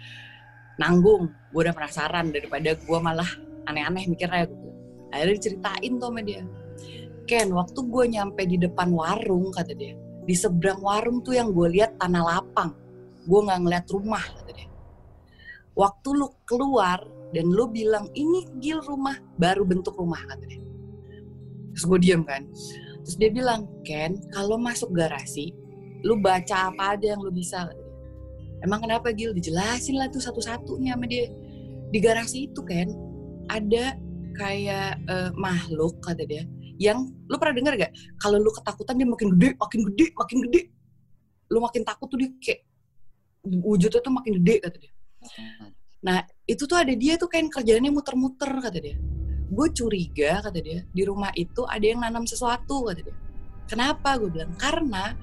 Nanggung. 0.77 1.25
Gue 1.49 1.65
udah 1.65 1.73
penasaran 1.73 2.29
daripada 2.29 2.77
gue 2.77 2.99
malah 3.01 3.29
aneh-aneh 3.65 4.05
mikirnya 4.05 4.45
gitu 4.45 4.68
akhirnya 5.13 5.35
diceritain 5.37 5.91
tuh 5.97 6.09
sama 6.09 6.21
dia. 6.21 6.43
Ken 7.29 7.49
waktu 7.53 7.79
gue 7.85 8.05
nyampe 8.09 8.41
di 8.49 8.57
depan 8.57 8.89
warung 8.89 9.53
kata 9.53 9.73
dia 9.77 9.93
di 10.29 10.37
seberang 10.37 10.85
warung 10.85 11.25
tuh 11.25 11.33
yang 11.33 11.49
gue 11.49 11.67
lihat 11.81 11.97
tanah 11.97 12.21
lapang. 12.21 12.77
Gue 13.25 13.39
nggak 13.49 13.59
ngeliat 13.65 13.85
rumah 13.89 14.21
kata 14.21 14.51
dia. 14.53 14.69
Waktu 15.73 16.09
lu 16.13 16.29
keluar 16.45 17.01
dan 17.33 17.49
lu 17.49 17.65
bilang 17.65 18.05
ini 18.13 18.45
gil 18.61 18.77
rumah 18.85 19.17
baru 19.41 19.65
bentuk 19.65 19.97
rumah 19.97 20.21
kata 20.29 20.45
dia. 20.45 20.61
Terus 21.73 21.85
gue 21.89 21.99
diem 22.01 22.21
kan. 22.21 22.45
Terus 23.01 23.15
dia 23.17 23.29
bilang 23.33 23.65
Ken 23.81 24.21
kalau 24.29 24.61
masuk 24.61 24.93
garasi 24.93 25.49
lu 26.05 26.21
baca 26.21 26.71
apa 26.71 26.95
aja 26.95 27.17
yang 27.17 27.21
lu 27.25 27.33
bisa 27.33 27.67
emang 28.63 28.85
kenapa 28.85 29.11
Gil? 29.11 29.35
Dijelasin 29.35 29.99
lah 29.99 30.07
tuh 30.11 30.21
satu-satunya 30.21 30.95
sama 30.95 31.09
dia. 31.09 31.27
Di 31.89 31.97
garasi 31.97 32.47
itu 32.51 32.61
kan 32.61 32.93
ada 33.49 33.97
kayak 34.39 35.03
uh, 35.11 35.35
makhluk 35.35 35.99
kata 35.99 36.23
dia 36.23 36.47
yang 36.79 37.11
lu 37.27 37.35
pernah 37.35 37.59
dengar 37.59 37.75
gak 37.75 37.91
kalau 38.23 38.39
lu 38.39 38.47
ketakutan 38.55 38.95
dia 38.95 39.07
makin 39.07 39.27
gede 39.35 39.49
makin 39.59 39.79
gede 39.91 40.05
makin 40.15 40.37
gede. 40.47 40.61
Lu 41.51 41.59
makin 41.59 41.81
takut 41.83 42.07
tuh 42.07 42.17
dia 42.23 42.31
kayak 42.39 42.61
wujudnya 43.43 43.99
tuh 43.99 44.13
makin 44.15 44.39
gede 44.39 44.55
kata 44.63 44.77
dia. 44.79 44.93
Nah 46.07 46.23
itu 46.47 46.63
tuh 46.63 46.79
ada 46.79 46.93
dia 46.95 47.19
tuh 47.19 47.27
kayak 47.27 47.51
kerjaannya 47.51 47.91
muter-muter 47.91 48.47
kata 48.63 48.79
dia. 48.79 48.95
Gue 49.51 49.67
curiga 49.75 50.39
kata 50.39 50.59
dia 50.63 50.87
di 50.87 51.03
rumah 51.03 51.35
itu 51.35 51.67
ada 51.67 51.83
yang 51.83 51.99
nanam 51.99 52.23
sesuatu 52.23 52.87
kata 52.87 53.03
dia. 53.03 53.17
Kenapa? 53.67 54.15
Gue 54.15 54.31
bilang 54.31 54.55
karena 54.55 55.19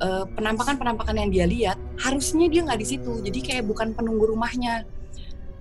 uh, 0.00 0.24
penampakan-penampakan 0.24 1.14
yang 1.20 1.30
dia 1.30 1.44
lihat 1.44 1.78
harusnya 2.00 2.48
dia 2.48 2.64
nggak 2.64 2.80
di 2.80 2.86
situ. 2.96 3.12
Jadi 3.20 3.38
kayak 3.44 3.68
bukan 3.68 3.92
penunggu 3.92 4.32
rumahnya 4.32 4.88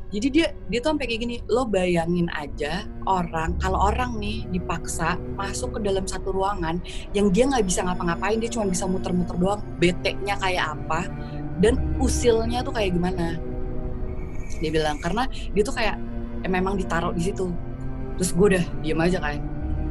jadi 0.08 0.28
dia 0.32 0.48
dia 0.72 0.80
tuh 0.80 0.96
sampai 0.96 1.06
kayak 1.12 1.22
gini 1.28 1.36
lo 1.52 1.68
bayangin 1.68 2.32
aja 2.32 2.88
orang 3.04 3.60
kalau 3.60 3.92
orang 3.92 4.16
nih 4.16 4.48
dipaksa 4.56 5.20
masuk 5.36 5.76
ke 5.76 5.80
dalam 5.84 6.08
satu 6.08 6.32
ruangan 6.32 6.80
yang 7.12 7.28
dia 7.28 7.44
nggak 7.44 7.68
bisa 7.68 7.84
ngapa-ngapain 7.84 8.40
dia 8.40 8.48
cuma 8.48 8.72
bisa 8.72 8.88
muter-muter 8.88 9.36
doang 9.36 9.60
beteknya 9.84 10.40
kayak 10.40 10.80
apa 10.80 11.12
dan 11.58 11.98
usilnya 11.98 12.62
tuh 12.62 12.74
kayak 12.74 12.94
gimana? 12.94 13.38
Dia 14.62 14.70
bilang 14.70 15.02
karena 15.02 15.26
dia 15.30 15.64
tuh 15.66 15.76
kayak 15.76 15.98
eh, 16.46 16.50
memang 16.50 16.78
ditaruh 16.78 17.14
di 17.14 17.22
situ. 17.22 17.50
Terus 18.18 18.32
gue 18.34 18.48
udah 18.58 18.66
diem 18.82 19.02
aja 19.02 19.18
kan 19.22 19.42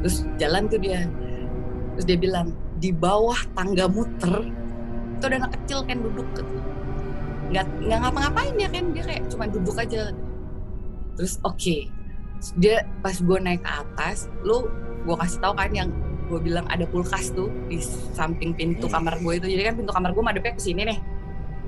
terus 0.03 0.23
jalan 0.39 0.69
tuh 0.71 0.79
dia. 0.79 1.03
Terus 1.95 2.05
dia 2.07 2.17
bilang 2.19 2.55
di 2.77 2.93
bawah 2.93 3.37
tangga 3.57 3.89
muter 3.89 4.47
itu 5.17 5.23
ada 5.25 5.35
anak 5.41 5.51
kecil 5.57 5.81
kan 5.81 5.97
duduk 5.97 6.27
nggak 7.47 7.65
nggak 7.87 7.99
ngapa-ngapain 8.03 8.53
dia 8.59 8.69
kan 8.69 8.85
dia 8.91 9.03
kayak 9.03 9.23
cuma 9.31 9.45
duduk 9.47 9.75
aja. 9.79 10.11
Terus 11.15 11.33
oke. 11.43 11.57
Okay. 11.57 11.81
dia 12.61 12.85
pas 13.01 13.17
gue 13.17 13.37
naik 13.41 13.65
ke 13.65 13.71
atas 13.81 14.29
lu 14.45 14.69
gue 15.09 15.15
kasih 15.17 15.41
tau 15.41 15.57
kan 15.57 15.73
yang 15.73 15.89
gue 16.29 16.37
bilang 16.37 16.69
ada 16.69 16.85
kulkas 16.85 17.33
tuh 17.33 17.49
di 17.65 17.81
samping 18.13 18.53
pintu 18.53 18.85
hmm. 18.85 18.93
kamar 18.93 19.15
gue 19.17 19.33
itu. 19.41 19.47
Jadi 19.57 19.63
kan 19.65 19.73
pintu 19.79 19.91
kamar 19.95 20.11
gue 20.13 20.23
madepnya 20.23 20.53
ke 20.53 20.61
sini 20.61 20.85
nih. 20.85 20.99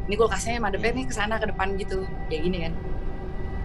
Ini 0.06 0.16
kulkasnya 0.18 0.62
madepnya 0.62 0.92
nih 0.94 1.06
ke 1.10 1.14
sana 1.14 1.42
ke 1.42 1.50
depan 1.50 1.74
gitu. 1.82 2.06
Kayak 2.30 2.42
gini 2.46 2.58
kan. 2.70 2.74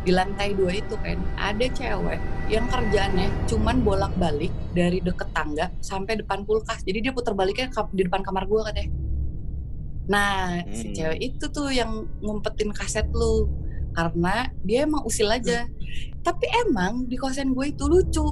Di 0.05 0.13
lantai 0.13 0.49
dua 0.57 0.73
itu 0.73 0.97
kan 1.01 1.19
ada 1.37 1.67
cewek 1.69 2.21
yang 2.49 2.69
kerjaannya 2.69 3.29
cuman 3.49 3.81
bolak-balik 3.81 4.53
dari 4.77 5.01
deket 5.01 5.29
tangga 5.37 5.69
sampai 5.85 6.25
depan 6.25 6.49
kulkas. 6.49 6.81
Jadi 6.89 7.05
dia 7.05 7.13
putar 7.13 7.37
baliknya 7.37 7.69
di 7.93 8.03
depan 8.05 8.25
kamar 8.25 8.49
gue 8.49 8.61
katanya 8.65 9.04
Nah, 10.05 10.61
hmm. 10.61 10.75
si 10.75 10.93
cewek 10.93 11.19
itu 11.21 11.45
tuh 11.49 11.73
yang 11.73 12.05
ngumpetin 12.21 12.71
kaset 12.77 13.09
lu 13.13 13.49
karena 13.95 14.51
dia 14.67 14.85
emang 14.85 15.05
usil 15.07 15.29
aja. 15.31 15.65
Hmm. 15.65 16.21
Tapi 16.21 16.47
emang 16.69 17.09
di 17.09 17.17
kosan 17.17 17.57
gue 17.57 17.73
itu 17.73 17.85
lucu. 17.89 18.27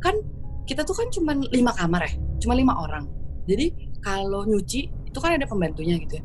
Kan 0.00 0.16
kita 0.64 0.84
tuh 0.84 0.96
kan 0.96 1.08
cuma 1.12 1.36
lima 1.36 1.72
kamar 1.76 2.08
ya, 2.08 2.12
cuma 2.40 2.56
lima 2.56 2.72
orang. 2.72 3.04
Jadi 3.44 3.98
kalau 4.00 4.48
nyuci 4.48 4.88
itu 4.88 5.18
kan 5.20 5.36
ada 5.36 5.44
pembantunya 5.44 6.00
gitu 6.00 6.20
ya. 6.20 6.24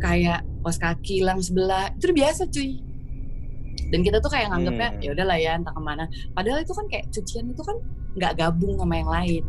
Kayak 0.00 0.40
kos 0.64 0.80
kaki 0.80 1.24
lang 1.24 1.40
sebelah 1.40 1.92
itu 1.92 2.08
udah 2.08 2.16
biasa 2.16 2.42
cuy. 2.48 2.80
Dan 3.86 4.00
kita 4.02 4.18
tuh 4.18 4.32
kayak 4.32 4.50
nganggapnya 4.50 4.88
hmm. 4.96 5.02
ya 5.04 5.08
udahlah 5.12 5.38
ya 5.38 5.50
entah 5.60 5.72
ke 5.76 5.82
mana. 5.84 6.04
Padahal 6.32 6.64
itu 6.64 6.72
kan 6.72 6.86
kayak 6.88 7.04
cucian 7.12 7.52
itu 7.52 7.62
kan 7.62 7.76
nggak 8.16 8.32
gabung 8.40 8.80
sama 8.80 8.94
yang 8.96 9.10
lain 9.12 9.44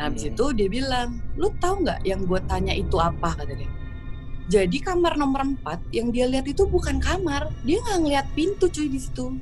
Nah, 0.00 0.08
habis 0.08 0.24
hmm. 0.24 0.32
itu 0.32 0.44
dia 0.56 0.68
bilang, 0.72 1.20
lu 1.36 1.52
tahu 1.60 1.84
nggak 1.84 2.08
yang 2.08 2.24
gue 2.24 2.40
tanya 2.48 2.72
itu 2.72 2.96
apa 2.96 3.36
kata 3.36 3.52
dia. 3.52 3.68
Jadi 4.48 4.80
kamar 4.80 5.20
nomor 5.20 5.44
4 5.60 5.92
yang 5.92 6.08
dia 6.08 6.24
lihat 6.24 6.48
itu 6.48 6.64
bukan 6.64 6.96
kamar, 7.04 7.52
dia 7.68 7.84
nggak 7.84 7.98
ngeliat 8.00 8.26
pintu 8.32 8.72
cuy 8.72 8.88
di 8.88 8.96
situ. 8.96 9.36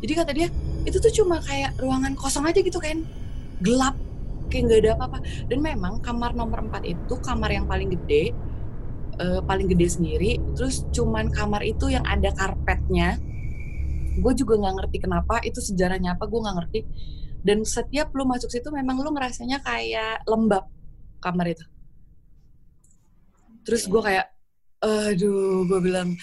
Jadi 0.00 0.12
kata 0.16 0.32
dia, 0.32 0.48
itu 0.88 0.96
tuh 0.96 1.12
cuma 1.20 1.36
kayak 1.44 1.76
ruangan 1.76 2.16
kosong 2.16 2.48
aja 2.48 2.64
gitu 2.64 2.80
kan, 2.80 3.04
gelap, 3.60 3.92
kayak 4.48 4.72
nggak 4.72 4.80
ada 4.88 4.90
apa-apa. 4.96 5.18
Dan 5.52 5.60
memang 5.60 6.00
kamar 6.00 6.32
nomor 6.32 6.64
4 6.72 6.88
itu 6.88 7.14
kamar 7.20 7.52
yang 7.52 7.68
paling 7.68 7.92
gede, 7.92 8.32
uh, 9.20 9.44
paling 9.44 9.68
gede 9.68 10.00
sendiri. 10.00 10.40
Terus 10.56 10.88
cuman 10.96 11.28
kamar 11.28 11.60
itu 11.60 11.92
yang 11.92 12.08
ada 12.08 12.32
karpetnya. 12.32 13.20
Gue 14.16 14.32
juga 14.32 14.56
nggak 14.56 14.74
ngerti 14.80 14.96
kenapa, 14.96 15.44
itu 15.44 15.60
sejarahnya 15.60 16.16
apa, 16.16 16.24
gue 16.24 16.40
nggak 16.40 16.56
ngerti 16.56 16.80
dan 17.42 17.66
setiap 17.66 18.14
lu 18.14 18.22
masuk 18.22 18.48
situ 18.48 18.70
memang 18.70 19.02
lu 19.02 19.10
ngerasanya 19.10 19.58
kayak 19.66 20.22
lembab 20.30 20.70
kamar 21.18 21.50
itu. 21.50 21.66
Terus 23.62 23.86
gue 23.86 24.02
kayak 24.02 24.26
aduh 24.82 25.62
gue 25.66 25.78
bilang 25.78 26.18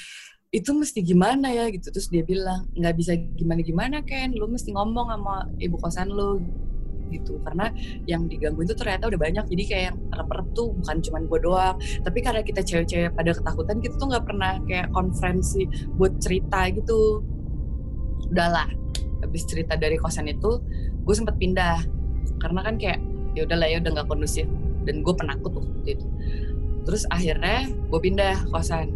itu 0.51 0.71
mesti 0.71 0.99
gimana 1.03 1.51
ya? 1.51 1.67
Gitu. 1.71 1.91
Terus 1.91 2.07
dia 2.11 2.23
bilang 2.23 2.67
nggak 2.75 2.95
bisa 2.95 3.15
gimana 3.15 3.61
gimana 3.63 3.97
Ken. 4.03 4.31
Lu 4.35 4.47
mesti 4.47 4.71
ngomong 4.71 5.07
sama 5.11 5.35
ibu 5.59 5.75
kosan 5.79 6.11
lu. 6.11 6.39
Gitu. 7.09 7.41
Karena 7.41 7.73
yang 8.05 8.27
diganggu 8.31 8.63
itu 8.63 8.75
ternyata 8.75 9.11
udah 9.11 9.19
banyak. 9.19 9.45
Jadi 9.47 9.63
kayak 9.67 9.83
yang 9.91 9.97
rep 10.13 10.47
tuh 10.55 10.71
bukan 10.71 10.97
cuma 11.03 11.19
gue 11.23 11.39
doang. 11.43 11.75
Tapi 11.79 12.19
karena 12.23 12.41
kita 12.43 12.61
cewek-cewek 12.63 13.11
pada 13.15 13.31
ketakutan 13.35 13.77
kita 13.83 13.95
tuh 13.99 14.07
nggak 14.07 14.25
pernah 14.25 14.55
kayak 14.67 14.87
konferensi 14.95 15.67
buat 15.95 16.15
cerita 16.19 16.67
gitu. 16.71 17.23
Udahlah 18.29 18.78
habis 19.29 19.45
cerita 19.45 19.77
dari 19.77 19.95
kosan 20.01 20.25
itu 20.25 20.57
gue 21.05 21.15
sempat 21.15 21.37
pindah. 21.37 21.85
Karena 22.41 22.65
kan 22.65 22.81
kayak 22.81 22.97
ya 23.37 23.45
udah 23.45 23.57
lah 23.61 23.69
ya 23.69 23.77
udah 23.77 23.91
nggak 24.01 24.07
kondusif. 24.09 24.49
Dan 24.89 25.05
gue 25.05 25.13
penakut 25.13 25.53
waktu 25.53 26.01
itu. 26.01 26.07
Terus 26.89 27.05
akhirnya 27.13 27.69
gue 27.69 27.99
pindah 28.01 28.49
kosan. 28.49 28.89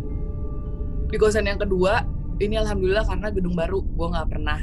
Di 1.13 1.21
kosan 1.21 1.45
yang 1.45 1.61
kedua 1.61 2.01
ini 2.41 2.57
alhamdulillah 2.57 3.05
karena 3.05 3.29
gedung 3.29 3.53
baru 3.53 3.85
gue 3.85 4.07
nggak 4.09 4.27
pernah 4.33 4.57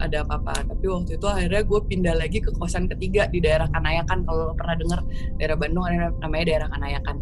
ada 0.00 0.24
apa-apa. 0.24 0.64
Tapi 0.64 0.84
waktu 0.88 1.20
itu 1.20 1.26
akhirnya 1.28 1.62
gue 1.64 1.80
pindah 1.84 2.14
lagi 2.16 2.40
ke 2.40 2.48
kosan 2.56 2.88
ketiga 2.88 3.28
di 3.28 3.44
daerah 3.44 3.68
Kanayakan. 3.68 4.24
Kalau 4.24 4.56
pernah 4.56 4.76
dengar 4.80 5.00
daerah 5.36 5.56
Bandung 5.60 5.84
ada 5.84 6.08
namanya 6.24 6.44
daerah 6.48 6.68
Kanayakan. 6.72 7.16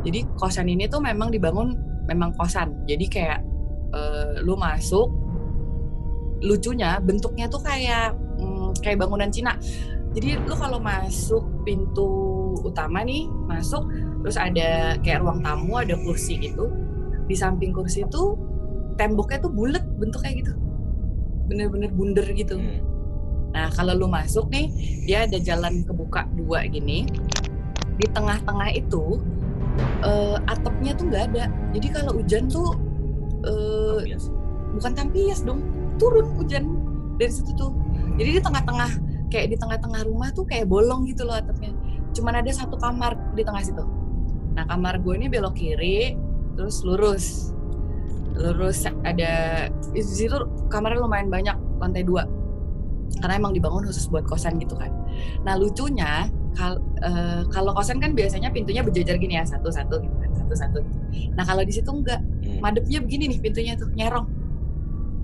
Jadi 0.00 0.24
kosan 0.40 0.72
ini 0.72 0.88
tuh 0.88 1.04
memang 1.04 1.28
dibangun 1.28 1.76
memang 2.08 2.32
kosan. 2.40 2.72
Jadi 2.88 3.04
kayak 3.12 3.44
uh, 3.92 4.40
lu 4.40 4.56
masuk 4.56 5.08
lucunya 6.40 6.98
bentuknya 7.00 7.46
tuh 7.46 7.60
kayak 7.60 8.16
hmm, 8.40 8.76
kayak 8.80 9.00
bangunan 9.00 9.28
Cina. 9.28 9.56
Jadi 10.10 10.42
lu 10.42 10.54
kalau 10.58 10.82
masuk 10.82 11.62
pintu 11.62 12.10
utama 12.66 13.06
nih, 13.06 13.30
masuk 13.46 13.86
terus 14.26 14.34
ada 14.34 14.98
kayak 15.00 15.22
ruang 15.22 15.38
tamu, 15.44 15.78
ada 15.78 15.94
kursi 16.02 16.40
gitu. 16.42 16.66
Di 17.30 17.38
samping 17.38 17.70
kursi 17.70 18.02
itu 18.02 18.34
temboknya 18.98 19.38
tuh 19.38 19.52
bulat 19.54 19.84
bentuknya 20.00 20.32
gitu. 20.34 20.52
Bener-bener 21.46 21.90
bunder 21.94 22.26
gitu. 22.34 22.58
Hmm. 22.58 22.82
Nah, 23.50 23.66
kalau 23.74 23.94
lu 23.94 24.06
masuk 24.06 24.50
nih, 24.50 24.66
dia 25.06 25.26
ada 25.26 25.38
jalan 25.38 25.86
kebuka 25.86 26.26
dua 26.34 26.66
gini. 26.66 27.06
Di 27.98 28.06
tengah-tengah 28.10 28.74
itu 28.74 29.22
uh, 30.02 30.38
atapnya 30.50 30.94
tuh 30.98 31.06
nggak 31.06 31.24
ada. 31.30 31.44
Jadi 31.70 31.86
kalau 31.94 32.18
hujan 32.18 32.50
tuh 32.50 32.74
uh, 33.46 34.02
bukan 34.74 34.92
tampias 34.94 35.42
dong 35.46 35.62
turun 36.00 36.26
hujan 36.40 36.64
dari 37.20 37.28
situ 37.28 37.52
tuh. 37.52 37.70
Jadi 38.16 38.40
di 38.40 38.42
tengah-tengah 38.42 38.90
kayak 39.28 39.52
di 39.52 39.56
tengah-tengah 39.60 40.08
rumah 40.08 40.32
tuh 40.32 40.48
kayak 40.48 40.66
bolong 40.66 41.04
gitu 41.04 41.28
loh 41.28 41.36
atapnya. 41.36 41.70
Cuman 42.16 42.40
ada 42.40 42.50
satu 42.50 42.80
kamar 42.80 43.14
di 43.36 43.44
tengah 43.44 43.62
situ. 43.62 43.84
Nah 44.56 44.64
kamar 44.66 44.98
gue 45.04 45.14
ini 45.20 45.28
belok 45.28 45.54
kiri 45.54 46.16
terus 46.56 46.82
lurus. 46.82 47.52
Lurus 48.34 48.88
ada 49.04 49.32
di 49.92 50.00
situ 50.00 50.34
kamarnya 50.72 51.04
lumayan 51.04 51.28
banyak 51.28 51.56
lantai 51.78 52.02
dua. 52.02 52.24
Karena 53.20 53.36
emang 53.36 53.52
dibangun 53.52 53.84
khusus 53.84 54.08
buat 54.08 54.24
kosan 54.24 54.56
gitu 54.56 54.74
kan. 54.80 54.90
Nah 55.44 55.54
lucunya 55.60 56.32
kal 56.54 56.82
uh, 57.06 57.46
kalau 57.54 57.70
kosan 57.74 58.02
kan 58.02 58.10
biasanya 58.14 58.50
pintunya 58.50 58.82
berjajar 58.82 59.14
gini 59.22 59.38
ya 59.38 59.46
satu 59.46 59.70
satu 59.70 60.02
gitu 60.02 60.16
kan 60.18 60.30
satu 60.34 60.54
satu 60.58 60.78
nah 61.38 61.46
kalau 61.46 61.62
di 61.62 61.70
situ 61.70 61.86
enggak. 61.86 62.18
Hmm. 62.18 62.58
madepnya 62.58 62.98
begini 62.98 63.30
nih 63.30 63.38
pintunya 63.38 63.72
tuh 63.78 63.86
nyerong 63.94 64.26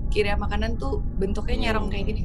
kirim 0.09 0.39
makanan 0.39 0.79
tuh 0.79 1.03
bentuknya 1.19 1.69
nyerong 1.69 1.91
kayak 1.91 2.05
gini. 2.11 2.23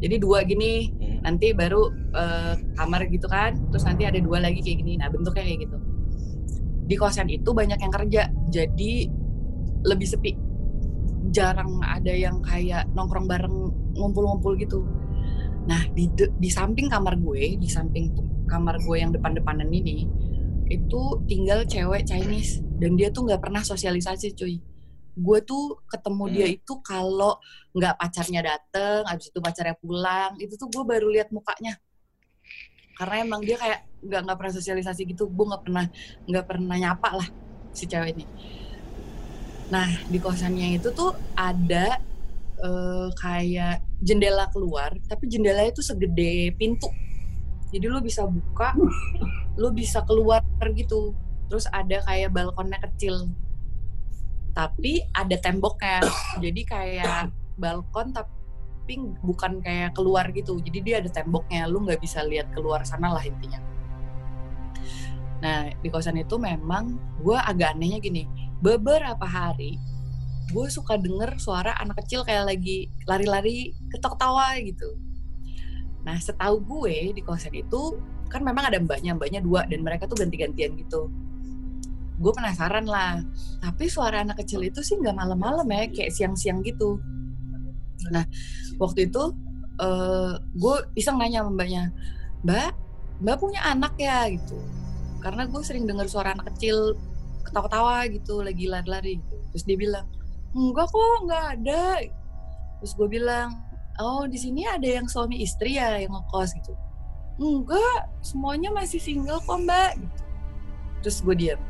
Jadi 0.00 0.16
dua 0.16 0.40
gini 0.48 0.88
hmm. 0.88 1.20
nanti 1.20 1.52
baru 1.52 1.92
uh, 2.16 2.54
kamar 2.80 3.04
gitu 3.12 3.28
kan 3.28 3.52
terus 3.68 3.84
nanti 3.84 4.08
ada 4.08 4.16
dua 4.18 4.40
lagi 4.40 4.64
kayak 4.64 4.80
gini. 4.80 4.96
Nah 4.96 5.12
bentuknya 5.12 5.44
kayak 5.44 5.68
gitu. 5.68 5.76
Di 6.88 6.94
kosan 6.98 7.28
itu 7.28 7.50
banyak 7.52 7.78
yang 7.78 7.92
kerja 7.92 8.22
jadi 8.48 8.92
lebih 9.84 10.08
sepi. 10.08 10.32
Jarang 11.30 11.84
ada 11.84 12.10
yang 12.10 12.40
kayak 12.40 12.88
nongkrong 12.96 13.28
bareng 13.28 13.56
ngumpul-ngumpul 13.94 14.56
gitu. 14.56 14.82
Nah 15.68 15.84
di 15.92 16.08
di 16.16 16.48
samping 16.48 16.88
kamar 16.88 17.20
gue 17.20 17.60
di 17.60 17.68
samping 17.68 18.10
kamar 18.48 18.80
gue 18.82 18.96
yang 18.98 19.12
depan-depanan 19.12 19.68
ini 19.68 20.08
itu 20.72 21.00
tinggal 21.28 21.62
cewek 21.68 22.08
Chinese. 22.08 22.64
Dan 22.80 22.96
dia 22.96 23.12
tuh 23.12 23.28
nggak 23.28 23.44
pernah 23.44 23.60
sosialisasi 23.60 24.32
cuy 24.32 24.69
gue 25.16 25.38
tuh 25.42 25.82
ketemu 25.90 26.24
hmm. 26.26 26.34
dia 26.34 26.46
itu 26.50 26.72
kalau 26.82 27.38
nggak 27.74 27.94
pacarnya 27.98 28.40
dateng 28.42 29.02
abis 29.06 29.30
itu 29.30 29.38
pacarnya 29.38 29.76
pulang 29.78 30.32
itu 30.38 30.54
tuh 30.54 30.68
gue 30.70 30.82
baru 30.86 31.06
lihat 31.10 31.30
mukanya. 31.34 31.78
Karena 32.98 33.24
emang 33.24 33.40
dia 33.40 33.56
kayak 33.56 33.88
nggak 34.00 34.20
nggak 34.28 34.38
pernah 34.38 34.54
sosialisasi 34.56 35.00
gitu 35.08 35.28
gue 35.28 35.46
nggak 35.48 35.62
pernah 35.64 35.84
nggak 36.24 36.44
pernah 36.48 36.76
nyapa 36.76 37.20
lah 37.20 37.28
si 37.76 37.84
cewek 37.84 38.16
ini 38.16 38.24
nah 39.70 39.86
di 40.10 40.18
kosannya 40.18 40.82
itu 40.82 40.90
tuh 40.90 41.14
ada 41.38 42.00
uh, 42.60 43.08
kayak 43.16 43.82
jendela 44.00 44.48
keluar 44.52 44.92
tapi 45.08 45.28
jendelanya 45.28 45.72
itu 45.72 45.84
segede 45.84 46.52
pintu. 46.56 46.88
Jadi 47.70 47.86
lu 47.86 48.02
bisa 48.02 48.26
buka 48.26 48.74
lu 49.60 49.68
bisa 49.70 50.02
keluar 50.04 50.42
gitu. 50.74 51.14
Terus 51.50 51.66
ada 51.74 52.02
kayak 52.06 52.30
balkonnya 52.30 52.78
kecil 52.78 53.30
tapi 54.60 55.00
ada 55.16 55.36
temboknya. 55.40 56.04
Jadi 56.36 56.60
kayak 56.68 57.32
balkon 57.56 58.12
tapi 58.12 59.00
bukan 59.24 59.64
kayak 59.64 59.96
keluar 59.96 60.28
gitu. 60.36 60.60
Jadi 60.60 60.78
dia 60.84 60.94
ada 61.00 61.08
temboknya 61.08 61.64
lu 61.64 61.80
nggak 61.88 62.00
bisa 62.04 62.20
lihat 62.20 62.52
keluar 62.52 62.84
sana 62.84 63.08
lah 63.16 63.24
intinya. 63.24 63.56
Nah 65.40 65.72
di 65.80 65.88
kosan 65.88 66.20
itu 66.20 66.36
memang 66.36 67.00
gue 67.24 67.36
agak 67.36 67.72
anehnya 67.72 67.96
gini 68.04 68.28
beberapa 68.60 69.24
hari 69.24 69.80
gue 70.52 70.66
suka 70.68 71.00
denger 71.00 71.40
suara 71.40 71.72
anak 71.80 72.04
kecil 72.04 72.26
kayak 72.26 72.52
lagi 72.52 72.92
lari-lari 73.08 73.72
ketok-tawa 73.88 74.60
gitu. 74.60 74.92
Nah 76.04 76.20
setahu 76.20 76.60
gue 76.60 77.16
di 77.16 77.22
kosan 77.24 77.56
itu 77.56 77.96
kan 78.28 78.44
memang 78.44 78.68
ada 78.68 78.76
mbaknya 78.76 79.16
mbaknya 79.16 79.40
dua 79.40 79.64
dan 79.64 79.80
mereka 79.80 80.04
tuh 80.04 80.20
ganti-gantian 80.20 80.76
gitu 80.76 81.08
gue 82.20 82.32
penasaran 82.36 82.84
lah. 82.84 83.24
Tapi 83.64 83.88
suara 83.88 84.20
anak 84.20 84.44
kecil 84.44 84.60
itu 84.60 84.84
sih 84.84 85.00
nggak 85.00 85.16
malam-malam 85.16 85.64
ya 85.72 85.88
kayak 85.88 86.12
siang-siang 86.12 86.60
gitu. 86.60 87.00
Nah 88.12 88.28
waktu 88.76 89.08
itu 89.08 89.32
uh, 89.80 89.84
eh, 89.84 90.32
gue 90.36 90.76
iseng 91.00 91.16
nanya 91.16 91.40
sama 91.40 91.56
mbaknya 91.56 91.88
mbak 92.44 92.76
mbak 93.24 93.36
punya 93.40 93.60
anak 93.64 93.96
ya? 93.96 94.28
Gitu. 94.28 94.56
Karena 95.24 95.48
gue 95.48 95.60
sering 95.64 95.88
dengar 95.88 96.06
suara 96.12 96.36
anak 96.36 96.52
kecil 96.54 96.96
ketawa-ketawa 97.48 98.04
gitu 98.12 98.44
lagi 98.44 98.68
lari-lari. 98.68 99.16
Terus 99.56 99.64
dia 99.64 99.76
bilang 99.80 100.06
enggak 100.52 100.92
kok 100.92 101.16
nggak 101.24 101.44
ada. 101.56 102.04
Terus 102.84 102.92
gue 102.96 103.08
bilang 103.08 103.56
oh 104.00 104.28
di 104.28 104.36
sini 104.36 104.68
ada 104.68 104.84
yang 104.84 105.08
suami 105.08 105.40
istri 105.40 105.80
ya 105.80 105.96
yang 105.96 106.12
ngekos 106.12 106.52
gitu. 106.60 106.76
Enggak 107.40 108.12
semuanya 108.20 108.68
masih 108.68 109.00
single 109.00 109.40
kok 109.40 109.56
mbak. 109.64 109.96
Gitu. 109.96 110.18
terus 111.00 111.24
gue 111.24 111.32
diam 111.32 111.60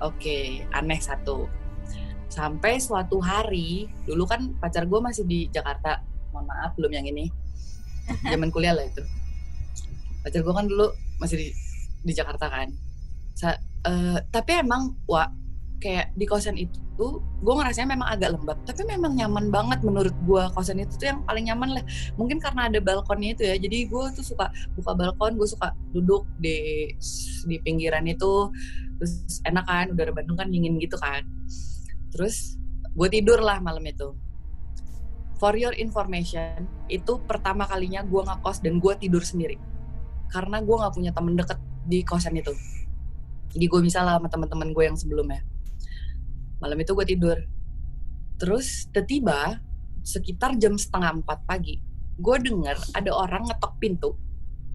Oke, 0.00 0.64
aneh 0.72 1.00
satu. 1.00 1.44
Sampai 2.30 2.78
suatu 2.78 3.18
hari, 3.20 3.90
dulu 4.06 4.24
kan 4.24 4.54
pacar 4.56 4.86
gue 4.86 5.00
masih 5.02 5.26
di 5.26 5.50
Jakarta. 5.50 6.00
Mohon 6.30 6.46
maaf, 6.48 6.72
belum 6.78 6.92
yang 6.94 7.06
ini. 7.10 7.28
Zaman 8.32 8.48
kuliah 8.48 8.72
lah 8.72 8.86
itu. 8.86 9.02
Pacar 10.24 10.40
gue 10.40 10.54
kan 10.54 10.66
dulu 10.68 10.88
masih 11.20 11.36
di, 11.36 11.48
di 12.06 12.12
Jakarta 12.14 12.48
kan. 12.48 12.68
Sa, 13.34 13.52
uh, 13.86 14.18
tapi 14.30 14.62
emang, 14.62 14.94
wah, 15.04 15.28
kayak 15.80 16.12
di 16.12 16.28
kosan 16.28 16.60
itu 16.60 17.24
gue 17.40 17.54
ngerasanya 17.56 17.96
memang 17.96 18.08
agak 18.12 18.36
lembab 18.36 18.60
tapi 18.68 18.84
memang 18.84 19.16
nyaman 19.16 19.48
banget 19.48 19.80
menurut 19.80 20.12
gue 20.28 20.42
kosan 20.52 20.84
itu 20.84 20.92
tuh 21.00 21.08
yang 21.08 21.20
paling 21.24 21.48
nyaman 21.48 21.80
lah. 21.80 21.84
Mungkin 22.20 22.36
karena 22.36 22.68
ada 22.68 22.78
balkonnya 22.78 23.32
itu 23.32 23.42
ya. 23.48 23.56
Jadi 23.56 23.88
gue 23.88 24.04
tuh 24.12 24.24
suka 24.24 24.52
buka 24.76 24.92
balkon 24.92 25.40
gue 25.40 25.48
suka 25.48 25.72
duduk 25.96 26.28
di 26.36 26.92
di 27.48 27.56
pinggiran 27.64 28.04
itu. 28.04 28.52
Terus 29.00 29.40
enak 29.48 29.64
kan 29.64 29.86
udara 29.96 30.12
Bandung 30.12 30.36
kan 30.36 30.52
dingin 30.52 30.76
gitu 30.76 31.00
kan. 31.00 31.24
Terus 32.12 32.60
gue 32.92 33.08
tidur 33.08 33.40
lah 33.40 33.58
malam 33.64 33.82
itu. 33.88 34.12
For 35.40 35.56
your 35.56 35.72
information 35.80 36.68
itu 36.92 37.16
pertama 37.24 37.64
kalinya 37.64 38.04
gue 38.04 38.20
ngekos 38.20 38.60
dan 38.60 38.76
gue 38.76 38.92
tidur 39.00 39.24
sendiri. 39.24 39.56
Karena 40.28 40.60
gue 40.60 40.76
nggak 40.76 40.92
punya 40.92 41.16
temen 41.16 41.32
deket 41.32 41.56
di 41.88 42.04
kosan 42.04 42.36
itu. 42.36 42.52
Jadi 43.56 43.64
gue 43.64 43.80
misalnya 43.80 44.20
sama 44.20 44.28
teman-teman 44.28 44.76
gue 44.76 44.84
yang 44.84 44.94
sebelumnya 45.00 45.40
malam 46.60 46.78
itu 46.80 46.92
gue 46.92 47.06
tidur 47.08 47.38
terus 48.40 48.88
tiba-tiba 48.92 49.60
sekitar 50.00 50.56
jam 50.56 50.76
setengah 50.76 51.20
empat 51.20 51.44
pagi 51.44 51.80
gue 52.20 52.36
denger 52.40 52.76
ada 52.96 53.10
orang 53.12 53.48
ngetok 53.48 53.72
pintu 53.80 54.16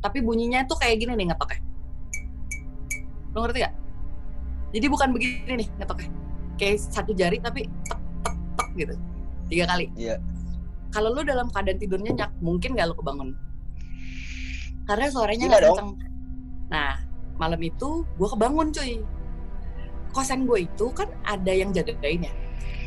tapi 0.02 0.22
bunyinya 0.22 0.66
tuh 0.70 0.78
kayak 0.78 1.02
gini 1.02 1.18
nih 1.18 1.34
ngetoknya 1.34 1.66
lo 3.36 3.44
ngerti 3.44 3.60
gak? 3.68 3.76
Jadi 4.72 4.86
bukan 4.88 5.10
begini 5.12 5.54
nih 5.60 5.68
ngetoknya. 5.84 6.10
Kayak 6.56 6.76
satu 6.88 7.12
jari 7.12 7.38
tapi 7.44 7.68
tek 7.68 8.00
tek 8.24 8.36
tek 8.56 8.68
gitu. 8.80 8.94
Tiga 9.52 9.66
kali. 9.68 9.92
Iya. 10.00 10.16
Kalau 10.96 11.12
lu 11.12 11.28
dalam 11.28 11.52
keadaan 11.52 11.76
tidur 11.76 12.00
nyenyak, 12.00 12.32
mungkin 12.40 12.80
gak 12.80 12.88
lu 12.88 12.96
kebangun. 12.96 13.36
Karena 14.88 15.12
suaranya 15.12 15.46
nggak 15.52 15.62
kenceng. 15.68 15.92
Nah, 16.72 16.96
malam 17.36 17.60
itu 17.60 18.08
gue 18.16 18.30
kebangun 18.32 18.72
cuy. 18.72 19.04
Kosan 20.16 20.48
gue 20.48 20.64
itu 20.64 20.88
kan 20.96 21.12
ada 21.28 21.52
yang 21.52 21.76
jagain 21.76 22.24
ya. 22.24 22.34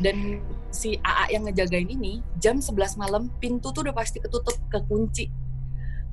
Dan 0.00 0.40
si 0.72 0.96
AA 1.04 1.36
yang 1.36 1.44
ngejagain 1.44 1.88
ini 1.90 2.24
jam 2.40 2.62
11 2.62 2.96
malam 2.96 3.28
pintu 3.36 3.68
tuh 3.74 3.84
udah 3.84 3.92
pasti 3.92 4.22
ketutup 4.22 4.56
kekunci 4.72 5.28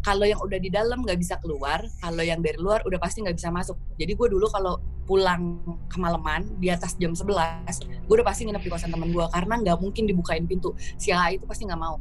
kalau 0.06 0.21
yang 0.21 0.38
udah 0.38 0.62
di 0.62 0.69
dalam 0.69 1.01
nggak 1.01 1.17
bisa 1.17 1.41
keluar 1.41 1.82
kalau 1.97 2.21
yang 2.21 2.38
dari 2.38 2.62
luar 2.62 2.86
udah 2.86 3.01
pasti 3.01 3.25
nggak 3.25 3.41
bisa 3.41 3.49
masuk. 3.49 3.73
Jadi 3.97 4.13
gue 4.13 4.28
dulu 4.30 4.45
kalau 4.54 4.78
pulang 5.10 5.58
kemalaman 5.89 6.45
di 6.62 6.69
atas 6.69 6.93
jam 7.01 7.17
11 7.17 8.06
gue 8.06 8.13
udah 8.13 8.25
pasti 8.25 8.45
nginep 8.45 8.62
di 8.62 8.69
kosan 8.69 8.93
temen 8.93 9.10
gue 9.10 9.25
karena 9.34 9.58
nggak 9.58 9.78
mungkin 9.82 10.06
dibukain 10.06 10.45
pintu. 10.45 10.78
Si 11.01 11.10
A 11.10 11.34
itu 11.34 11.49
pasti 11.49 11.65
nggak 11.65 11.82
mau. 11.82 11.97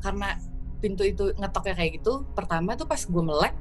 Karena 0.00 0.40
pintu 0.80 1.04
itu 1.04 1.36
ngetoknya 1.36 1.74
kayak 1.76 2.00
gitu 2.00 2.24
pertama 2.32 2.76
tuh 2.76 2.88
pas 2.88 3.00
gue 3.00 3.22
melek 3.24 3.54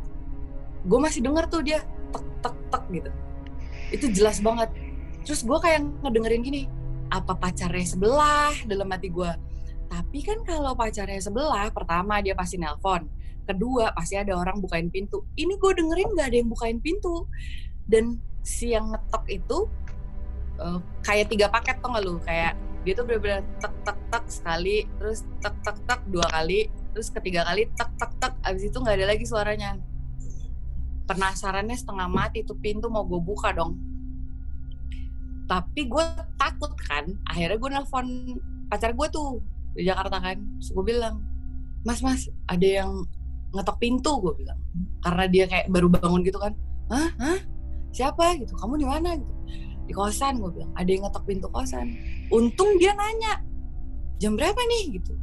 gue 0.85 0.99
masih 0.99 1.23
denger 1.23 1.45
tuh 1.49 1.61
dia 1.63 1.79
tek 2.11 2.25
tek 2.43 2.55
tek 2.71 2.83
gitu 2.91 3.11
itu 3.91 4.09
jelas 4.13 4.41
banget. 4.41 4.69
Terus 5.25 5.41
gue 5.41 5.57
kayak 5.57 5.81
ngedengerin 6.05 6.41
gini 6.41 6.61
apa 7.09 7.33
pacarnya 7.37 7.85
sebelah? 7.85 8.53
Dalam 8.65 8.89
hati 8.89 9.09
gue 9.09 9.31
tapi 9.85 10.25
kan 10.25 10.41
kalau 10.41 10.73
pacarnya 10.73 11.21
sebelah 11.21 11.69
pertama 11.69 12.17
dia 12.19 12.33
pasti 12.33 12.57
nelpon 12.57 13.05
kedua 13.45 13.93
pasti 13.93 14.17
ada 14.17 14.33
orang 14.33 14.57
bukain 14.57 14.89
pintu. 14.89 15.21
Ini 15.37 15.55
gue 15.61 15.71
dengerin 15.77 16.17
gak 16.17 16.27
ada 16.33 16.37
yang 16.41 16.49
bukain 16.49 16.81
pintu. 16.81 17.29
Dan 17.85 18.17
si 18.41 18.73
yang 18.73 18.89
ngetok 18.89 19.23
itu 19.29 19.69
uh, 20.57 20.81
kayak 21.05 21.29
tiga 21.29 21.47
paket 21.53 21.77
tuh 21.77 21.93
gak 21.93 22.03
lu? 22.03 22.17
Kayak 22.25 22.57
dia 22.81 22.93
tuh 22.97 23.05
bener-bener 23.05 23.45
tek 23.61 23.73
tek 23.85 23.97
tek 24.09 24.25
sekali 24.29 24.85
terus 24.97 25.25
tek 25.41 25.53
tek 25.61 25.77
tek 25.85 26.01
dua 26.09 26.25
kali 26.29 26.69
terus 26.93 27.09
ketiga 27.13 27.45
kali 27.45 27.69
tek 27.77 27.89
tek 28.01 28.11
tek. 28.17 28.33
Abis 28.41 28.65
itu 28.65 28.77
nggak 28.81 28.97
ada 28.97 29.05
lagi 29.13 29.25
suaranya 29.29 29.77
penasarannya 31.05 31.77
setengah 31.77 32.09
mati 32.09 32.41
tuh 32.41 32.57
pintu 32.57 32.89
mau 32.89 33.05
gue 33.05 33.21
buka 33.21 33.53
dong. 33.53 33.77
Tapi 35.45 35.85
gue 35.85 36.05
takut 36.41 36.73
kan 36.89 37.05
akhirnya 37.29 37.57
gue 37.61 37.69
nelfon 37.69 38.07
pacar 38.65 38.97
gue 38.97 39.07
tuh 39.13 39.39
di 39.77 39.85
Jakarta 39.85 40.17
kan. 40.17 40.41
Terus 40.59 40.69
gue 40.73 40.85
bilang 40.85 41.21
mas 41.85 42.01
mas 42.01 42.25
ada 42.49 42.65
yang 42.65 43.05
ngetok 43.53 43.77
pintu 43.77 44.17
gue 44.19 44.33
bilang. 44.41 44.59
Karena 45.05 45.25
dia 45.29 45.45
kayak 45.45 45.69
baru 45.69 45.87
bangun 45.87 46.25
gitu 46.25 46.41
kan. 46.41 46.53
Hah? 46.89 47.09
Hah? 47.21 47.39
Siapa? 47.93 48.35
Gitu. 48.41 48.51
Kamu 48.57 48.75
di 48.75 48.87
mana? 48.89 49.15
Gitu. 49.15 49.33
Di 49.85 49.93
kosan 49.93 50.41
gue 50.41 50.51
bilang. 50.51 50.73
Ada 50.73 50.89
yang 50.89 51.01
ngetok 51.05 51.23
pintu 51.29 51.47
kosan. 51.53 51.93
Untung 52.33 52.81
dia 52.81 52.97
nanya 52.97 53.45
jam 54.17 54.33
berapa 54.33 54.57
nih? 54.57 54.97
Gitu. 54.97 55.13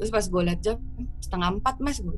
Terus 0.00 0.08
pas 0.08 0.24
gue 0.24 0.42
liat 0.48 0.60
jam 0.64 0.80
setengah 1.20 1.60
empat 1.60 1.76
mas 1.84 2.00
gue 2.00 2.16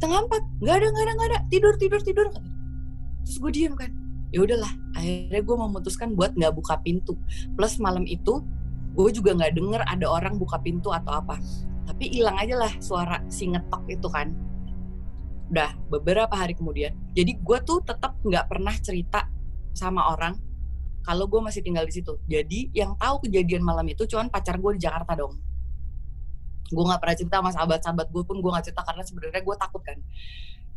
setengah 0.00 0.24
empat. 0.24 0.42
Nggak 0.64 0.74
ada 0.80 0.86
nggak 0.88 1.04
ada 1.04 1.12
nggak 1.12 1.28
ada. 1.28 1.38
Tidur 1.52 1.74
tidur 1.76 2.00
tidur. 2.00 2.26
Terus 3.28 3.36
gue 3.36 3.52
diem 3.52 3.76
kan. 3.76 3.92
Ya 4.32 4.40
udahlah 4.40 4.72
akhirnya 4.96 5.44
gue 5.44 5.56
memutuskan 5.60 6.16
buat 6.16 6.32
nggak 6.32 6.56
buka 6.56 6.80
pintu. 6.80 7.20
Plus 7.52 7.76
malam 7.76 8.08
itu 8.08 8.40
gue 8.96 9.10
juga 9.12 9.36
nggak 9.36 9.52
denger 9.60 9.84
ada 9.84 10.06
orang 10.08 10.40
buka 10.40 10.56
pintu 10.64 10.88
atau 10.88 11.20
apa. 11.20 11.36
Tapi 11.84 12.16
hilang 12.16 12.40
aja 12.40 12.56
lah 12.56 12.72
suara 12.80 13.20
si 13.28 13.52
ngetok 13.52 13.84
itu 13.92 14.08
kan. 14.08 14.32
Udah 15.52 15.76
beberapa 15.92 16.32
hari 16.32 16.56
kemudian. 16.56 16.96
Jadi 17.12 17.36
gue 17.36 17.58
tuh 17.68 17.84
tetap 17.84 18.16
nggak 18.24 18.48
pernah 18.48 18.72
cerita 18.80 19.28
sama 19.76 20.16
orang 20.16 20.32
kalau 21.04 21.28
gue 21.28 21.44
masih 21.44 21.60
tinggal 21.60 21.84
di 21.84 21.92
situ. 21.92 22.16
Jadi 22.24 22.72
yang 22.72 22.96
tahu 22.96 23.28
kejadian 23.28 23.60
malam 23.60 23.84
itu 23.84 24.08
cuman 24.08 24.32
pacar 24.32 24.56
gue 24.56 24.80
di 24.80 24.80
Jakarta 24.80 25.12
dong 25.12 25.49
gue 26.70 26.84
nggak 26.86 27.00
pernah 27.02 27.16
cerita 27.18 27.36
sama 27.42 27.50
sahabat-sahabat 27.50 28.06
gue 28.14 28.22
pun 28.22 28.36
gue 28.38 28.50
nggak 28.50 28.66
cerita 28.70 28.82
karena 28.86 29.02
sebenarnya 29.02 29.42
gue 29.42 29.56
takut 29.58 29.82
kan. 29.82 29.98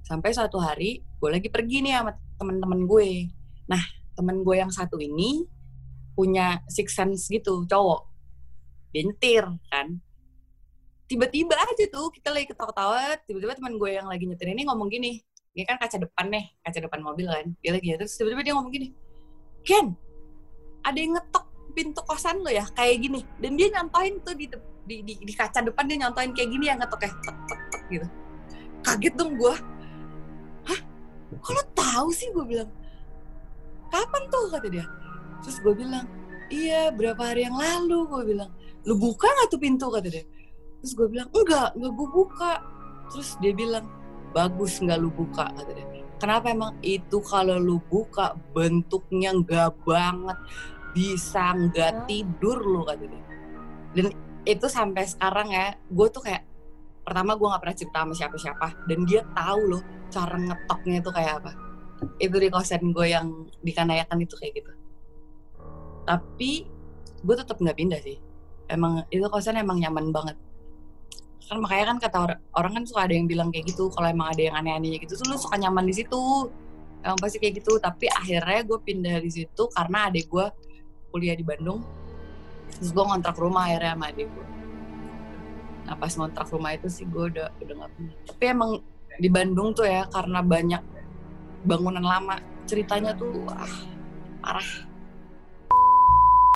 Sampai 0.04 0.30
suatu 0.36 0.58
hari 0.60 1.00
gue 1.00 1.30
lagi 1.30 1.48
pergi 1.48 1.86
nih 1.86 1.94
sama 2.02 2.12
temen-temen 2.42 2.80
gue. 2.90 3.10
Nah 3.70 3.84
temen 4.14 4.42
gue 4.42 4.56
yang 4.58 4.70
satu 4.74 4.98
ini 4.98 5.46
punya 6.14 6.62
six 6.68 6.98
sense 6.98 7.30
gitu 7.30 7.64
cowok. 7.70 8.10
Dia 8.92 9.02
nyetir 9.06 9.46
kan. 9.70 9.98
Tiba-tiba 11.08 11.54
aja 11.54 11.86
tuh 11.94 12.10
kita 12.10 12.34
lagi 12.34 12.50
ketawa-ketawa 12.50 13.22
tiba-tiba 13.24 13.54
teman 13.54 13.78
gue 13.78 13.90
yang 13.94 14.10
lagi 14.10 14.26
nyetir 14.26 14.50
ini 14.50 14.66
ngomong 14.66 14.90
gini 14.90 15.22
ini 15.54 15.70
kan 15.70 15.78
kaca 15.78 16.02
depan 16.02 16.34
nih 16.34 16.50
kaca 16.66 16.80
depan 16.82 17.00
mobil 17.06 17.30
kan. 17.30 17.54
Dia 17.62 17.78
lagi 17.78 17.94
terus 17.96 18.18
tiba-tiba 18.18 18.42
dia 18.42 18.54
ngomong 18.58 18.74
gini 18.74 18.90
Ken 19.64 19.96
ada 20.84 21.00
yang 21.00 21.16
ngetok 21.16 21.46
pintu 21.74 22.02
kosan 22.06 22.44
lo 22.44 22.52
ya? 22.52 22.68
Kayak 22.76 23.08
gini. 23.08 23.22
Dan 23.40 23.56
dia 23.58 23.68
nyontoin 23.74 24.20
tuh 24.22 24.36
di 24.38 24.46
di, 24.84 24.96
di, 25.04 25.14
di 25.24 25.34
kaca 25.34 25.64
depan 25.64 25.88
dia 25.88 25.98
nyontoin 26.04 26.36
kayak 26.36 26.50
gini 26.52 26.66
yang 26.68 26.80
ngetok 26.80 27.08
kayak 27.08 27.16
tek 27.24 27.38
tek 27.48 27.62
tek 27.72 27.84
gitu. 27.88 28.08
Kaget 28.84 29.14
dong 29.16 29.32
gue 29.40 29.56
hah? 30.68 30.80
Kalau 31.40 31.64
tahu 31.72 32.08
sih? 32.12 32.28
gue 32.36 32.46
bilang. 32.46 32.70
Kapan 33.88 34.24
tuh? 34.28 34.52
kata 34.52 34.68
dia. 34.68 34.86
Terus 35.44 35.58
gue 35.64 35.74
bilang 35.76 36.06
iya 36.52 36.92
berapa 36.92 37.20
hari 37.20 37.48
yang 37.48 37.56
lalu 37.56 38.04
gue 38.12 38.22
bilang. 38.36 38.50
Lu 38.84 39.00
buka 39.00 39.28
nggak 39.32 39.48
tuh 39.56 39.60
pintu? 39.60 39.88
kata 39.88 40.08
dia. 40.12 40.26
Terus 40.84 40.94
gue 41.00 41.08
bilang 41.08 41.28
enggak 41.32 41.80
enggak 41.80 41.94
gue 41.96 42.10
buka. 42.12 42.54
Terus 43.08 43.30
dia 43.40 43.54
bilang 43.56 43.86
bagus 44.36 44.84
nggak 44.84 45.00
lu 45.00 45.10
buka? 45.16 45.48
kata 45.56 45.72
dia. 45.72 45.88
Kenapa 46.20 46.52
emang 46.52 46.76
itu 46.84 47.24
kalau 47.24 47.56
lu 47.56 47.80
buka 47.88 48.36
bentuknya 48.52 49.32
nggak 49.32 49.80
banget 49.88 50.40
bisa 50.92 51.56
nggak 51.56 52.04
tidur 52.12 52.60
lu? 52.60 52.84
kata 52.84 53.08
dia. 53.08 53.24
Dan 53.96 54.33
itu 54.44 54.68
sampai 54.68 55.08
sekarang 55.08 55.56
ya 55.56 55.76
gue 55.88 56.08
tuh 56.12 56.20
kayak 56.24 56.44
pertama 57.04 57.36
gue 57.36 57.48
nggak 57.48 57.62
pernah 57.64 57.78
cerita 57.78 57.98
sama 58.04 58.14
siapa-siapa 58.16 58.68
dan 58.88 59.00
dia 59.08 59.22
tahu 59.36 59.62
loh 59.76 59.84
cara 60.12 60.36
ngetoknya 60.40 60.98
itu 61.04 61.12
kayak 61.12 61.34
apa. 61.44 61.52
Itu 62.20 62.36
di 62.40 62.50
kosan 62.52 62.92
gue 62.92 63.08
yang 63.08 63.48
di 63.64 63.72
Kanayakan 63.72 64.20
itu 64.24 64.36
kayak 64.36 64.54
gitu. 64.60 64.72
Tapi 66.04 66.52
gue 67.24 67.36
tetap 67.36 67.60
nggak 67.60 67.78
pindah 67.80 68.00
sih. 68.04 68.20
Emang 68.68 69.04
itu 69.12 69.24
kosan 69.32 69.60
emang 69.60 69.80
nyaman 69.80 70.12
banget. 70.12 70.38
Kan 71.44 71.60
makanya 71.60 71.96
kan 71.96 71.98
kata 72.00 72.18
orang, 72.24 72.40
orang 72.56 72.72
kan 72.80 72.84
suka 72.88 73.02
ada 73.08 73.14
yang 73.16 73.28
bilang 73.28 73.52
kayak 73.52 73.68
gitu 73.68 73.92
kalau 73.92 74.08
emang 74.08 74.32
ada 74.32 74.42
yang 74.48 74.56
aneh-aneh 74.56 74.96
gitu 75.00 75.20
tuh 75.20 75.28
lu 75.32 75.36
suka 75.40 75.60
nyaman 75.60 75.88
di 75.88 75.96
situ. 75.96 76.52
Emang 77.04 77.20
pasti 77.20 77.40
kayak 77.40 77.64
gitu 77.64 77.80
tapi 77.84 78.08
akhirnya 78.08 78.64
gue 78.64 78.80
pindah 78.80 79.20
di 79.20 79.32
situ 79.32 79.64
karena 79.76 80.08
adik 80.08 80.32
gue 80.32 80.48
kuliah 81.12 81.36
di 81.36 81.44
Bandung 81.44 82.03
terus 82.78 82.90
gue 82.92 83.04
ngontrak 83.04 83.38
rumah 83.38 83.70
akhirnya 83.70 83.94
sama 83.96 84.06
adik 84.10 84.28
gue 84.30 84.48
nah 85.84 85.96
pas 86.00 86.12
ngontrak 86.16 86.48
rumah 86.48 86.72
itu 86.74 86.88
sih 86.88 87.04
gue 87.04 87.24
udah 87.28 87.52
udah 87.60 87.76
gak 87.76 87.92
punya. 87.92 88.14
Tapi 88.24 88.44
emang 88.48 88.72
di 89.20 89.28
Bandung 89.28 89.76
tuh 89.76 89.84
ya 89.84 90.08
karena 90.08 90.40
banyak 90.40 90.82
bangunan 91.68 92.02
lama 92.02 92.40
ceritanya 92.64 93.12
tuh 93.14 93.46
ah 93.52 93.68
parah 94.40 94.70